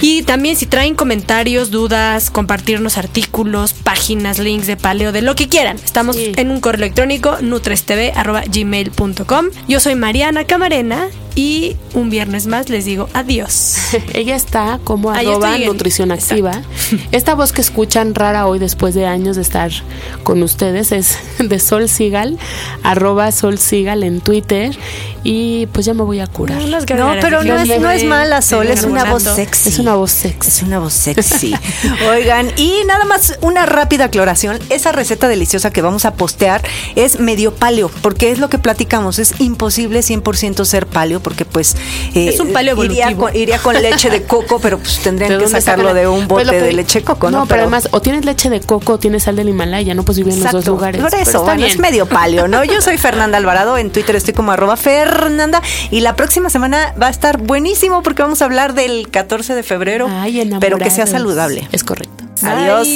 Y 0.00 0.22
también 0.22 0.56
si 0.56 0.66
traen 0.66 0.94
comentarios, 0.94 1.70
dudas, 1.70 2.30
compartirnos 2.30 2.98
artículos, 2.98 3.72
páginas, 3.72 4.38
links 4.38 4.66
de 4.66 4.76
paleo, 4.76 5.12
de 5.12 5.22
lo 5.22 5.34
que 5.34 5.48
quieran. 5.48 5.76
Estamos 5.76 6.18
en 6.18 6.50
un 6.50 6.60
correo 6.60 6.84
electrónico, 6.84 7.38
nutrestv.gmail.com. 7.40 9.46
Yo 9.68 9.80
soy 9.80 9.94
Mariana 9.94 10.44
Camarena 10.44 11.08
y 11.34 11.76
un 11.94 12.10
viernes 12.10 12.46
más 12.46 12.68
les 12.68 12.84
digo 12.84 13.08
adiós. 13.14 13.76
Ella 14.14 14.36
está 14.36 14.80
como 14.84 15.10
arroba 15.10 15.58
nutrición 15.58 16.12
activa. 16.12 16.62
Esta 17.12 17.34
voz 17.34 17.52
que 17.52 17.60
escuchan 17.60 18.14
rara 18.14 18.46
hoy 18.46 18.58
después 18.58 18.94
de 18.94 19.06
años 19.06 19.36
de 19.36 19.42
estar 19.42 19.70
con 20.22 20.42
ustedes 20.42 20.92
es 20.92 21.18
de 21.38 21.58
Sol 21.58 21.88
Sigal, 21.88 22.38
arroba 22.82 23.32
Sol 23.32 23.58
Sigal 23.58 24.02
en 24.02 24.20
Twitter. 24.20 24.76
Y 25.22 25.66
pues 25.66 25.86
ya 25.86 25.94
me 25.94 26.02
voy 26.02 26.20
a 26.20 26.26
curar. 26.26 26.62
No, 26.62 26.78
pero 27.20 27.44
no 27.44 27.56
es, 27.58 27.80
no 27.80 27.90
es 27.90 28.04
mala, 28.04 28.42
Sol, 28.42 28.68
es 28.68 28.82
una 28.84 29.04
voz 29.04 29.22
sexy. 29.22 29.68
Es 29.68 29.78
una 29.78 29.94
voz 29.94 30.10
sexy. 30.10 30.48
Es 30.48 30.62
una 30.62 30.78
voz 30.78 30.94
sexy. 30.94 31.54
Oigan, 32.10 32.50
y 32.56 32.82
nada 32.86 33.04
más 33.04 33.38
una 33.40 33.66
rápida 33.66 34.06
aclaración. 34.06 34.58
Esa 34.70 34.92
receta 34.92 35.28
deliciosa 35.28 35.70
que 35.70 35.82
vamos 35.82 36.04
a 36.04 36.14
postear 36.14 36.62
es 36.96 37.20
medio 37.20 37.54
paleo, 37.54 37.90
porque 38.02 38.30
es 38.30 38.38
lo 38.38 38.48
que 38.48 38.58
platicamos. 38.58 39.18
Es 39.18 39.40
imposible 39.40 40.00
100% 40.00 40.64
ser 40.64 40.86
paleo, 40.86 41.20
porque 41.20 41.44
pues... 41.44 41.76
Eh, 42.14 42.28
es 42.28 42.40
un 42.40 42.52
paleo 42.52 42.82
iría 42.84 43.16
con, 43.16 43.34
iría 43.34 43.58
con, 43.58 43.80
leche 43.80 44.10
de 44.10 44.22
coco, 44.26 44.58
pero 44.58 44.78
pues 44.78 45.00
tendrían 45.00 45.38
que 45.38 45.48
sacarlo 45.48 45.94
de 45.94 46.08
un 46.08 46.28
pues 46.28 46.46
bote 46.46 46.60
de 46.60 46.72
leche 46.72 47.00
de 47.00 47.04
coco, 47.04 47.30
¿no? 47.30 47.40
No, 47.40 47.46
pero, 47.46 47.62
además, 47.62 47.88
o 47.92 48.00
tienes 48.00 48.24
leche 48.24 48.50
de 48.50 48.60
coco 48.60 48.94
o 48.94 48.98
tienes 48.98 49.24
sal 49.24 49.36
del 49.36 49.48
Himalaya, 49.48 49.94
no 49.94 50.02
puedes 50.02 50.18
vivir 50.18 50.34
en 50.34 50.44
los 50.44 50.52
dos 50.52 50.66
lugares. 50.66 51.00
Por 51.00 51.14
eso, 51.14 51.42
bueno, 51.42 51.64
es 51.66 51.78
medio 51.78 52.06
paleo, 52.06 52.48
¿no? 52.48 52.64
Yo 52.64 52.80
soy 52.80 52.96
Fernanda 52.98 53.38
Alvarado, 53.38 53.76
en 53.78 53.90
Twitter 53.90 54.16
estoy 54.16 54.34
como 54.34 54.52
arroba 54.52 54.76
Fernanda, 55.10 55.62
y 55.90 56.00
la 56.00 56.14
próxima 56.16 56.50
semana 56.50 56.94
va 57.00 57.08
a 57.08 57.10
estar 57.10 57.38
buenísimo 57.38 58.02
porque 58.02 58.22
vamos 58.22 58.42
a 58.42 58.44
hablar 58.44 58.74
del 58.74 59.08
14 59.10 59.54
de 59.54 59.62
febrero, 59.62 60.08
pero 60.60 60.78
que 60.78 60.90
sea 60.90 61.06
saludable. 61.06 61.68
Es 61.72 61.84
correcto. 61.84 62.24
Adiós. 62.42 62.88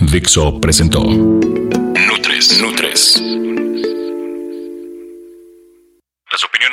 Dixo 0.00 0.60
presentó 0.60 1.02
Nutres. 1.04 2.60
Nutres. 2.62 2.87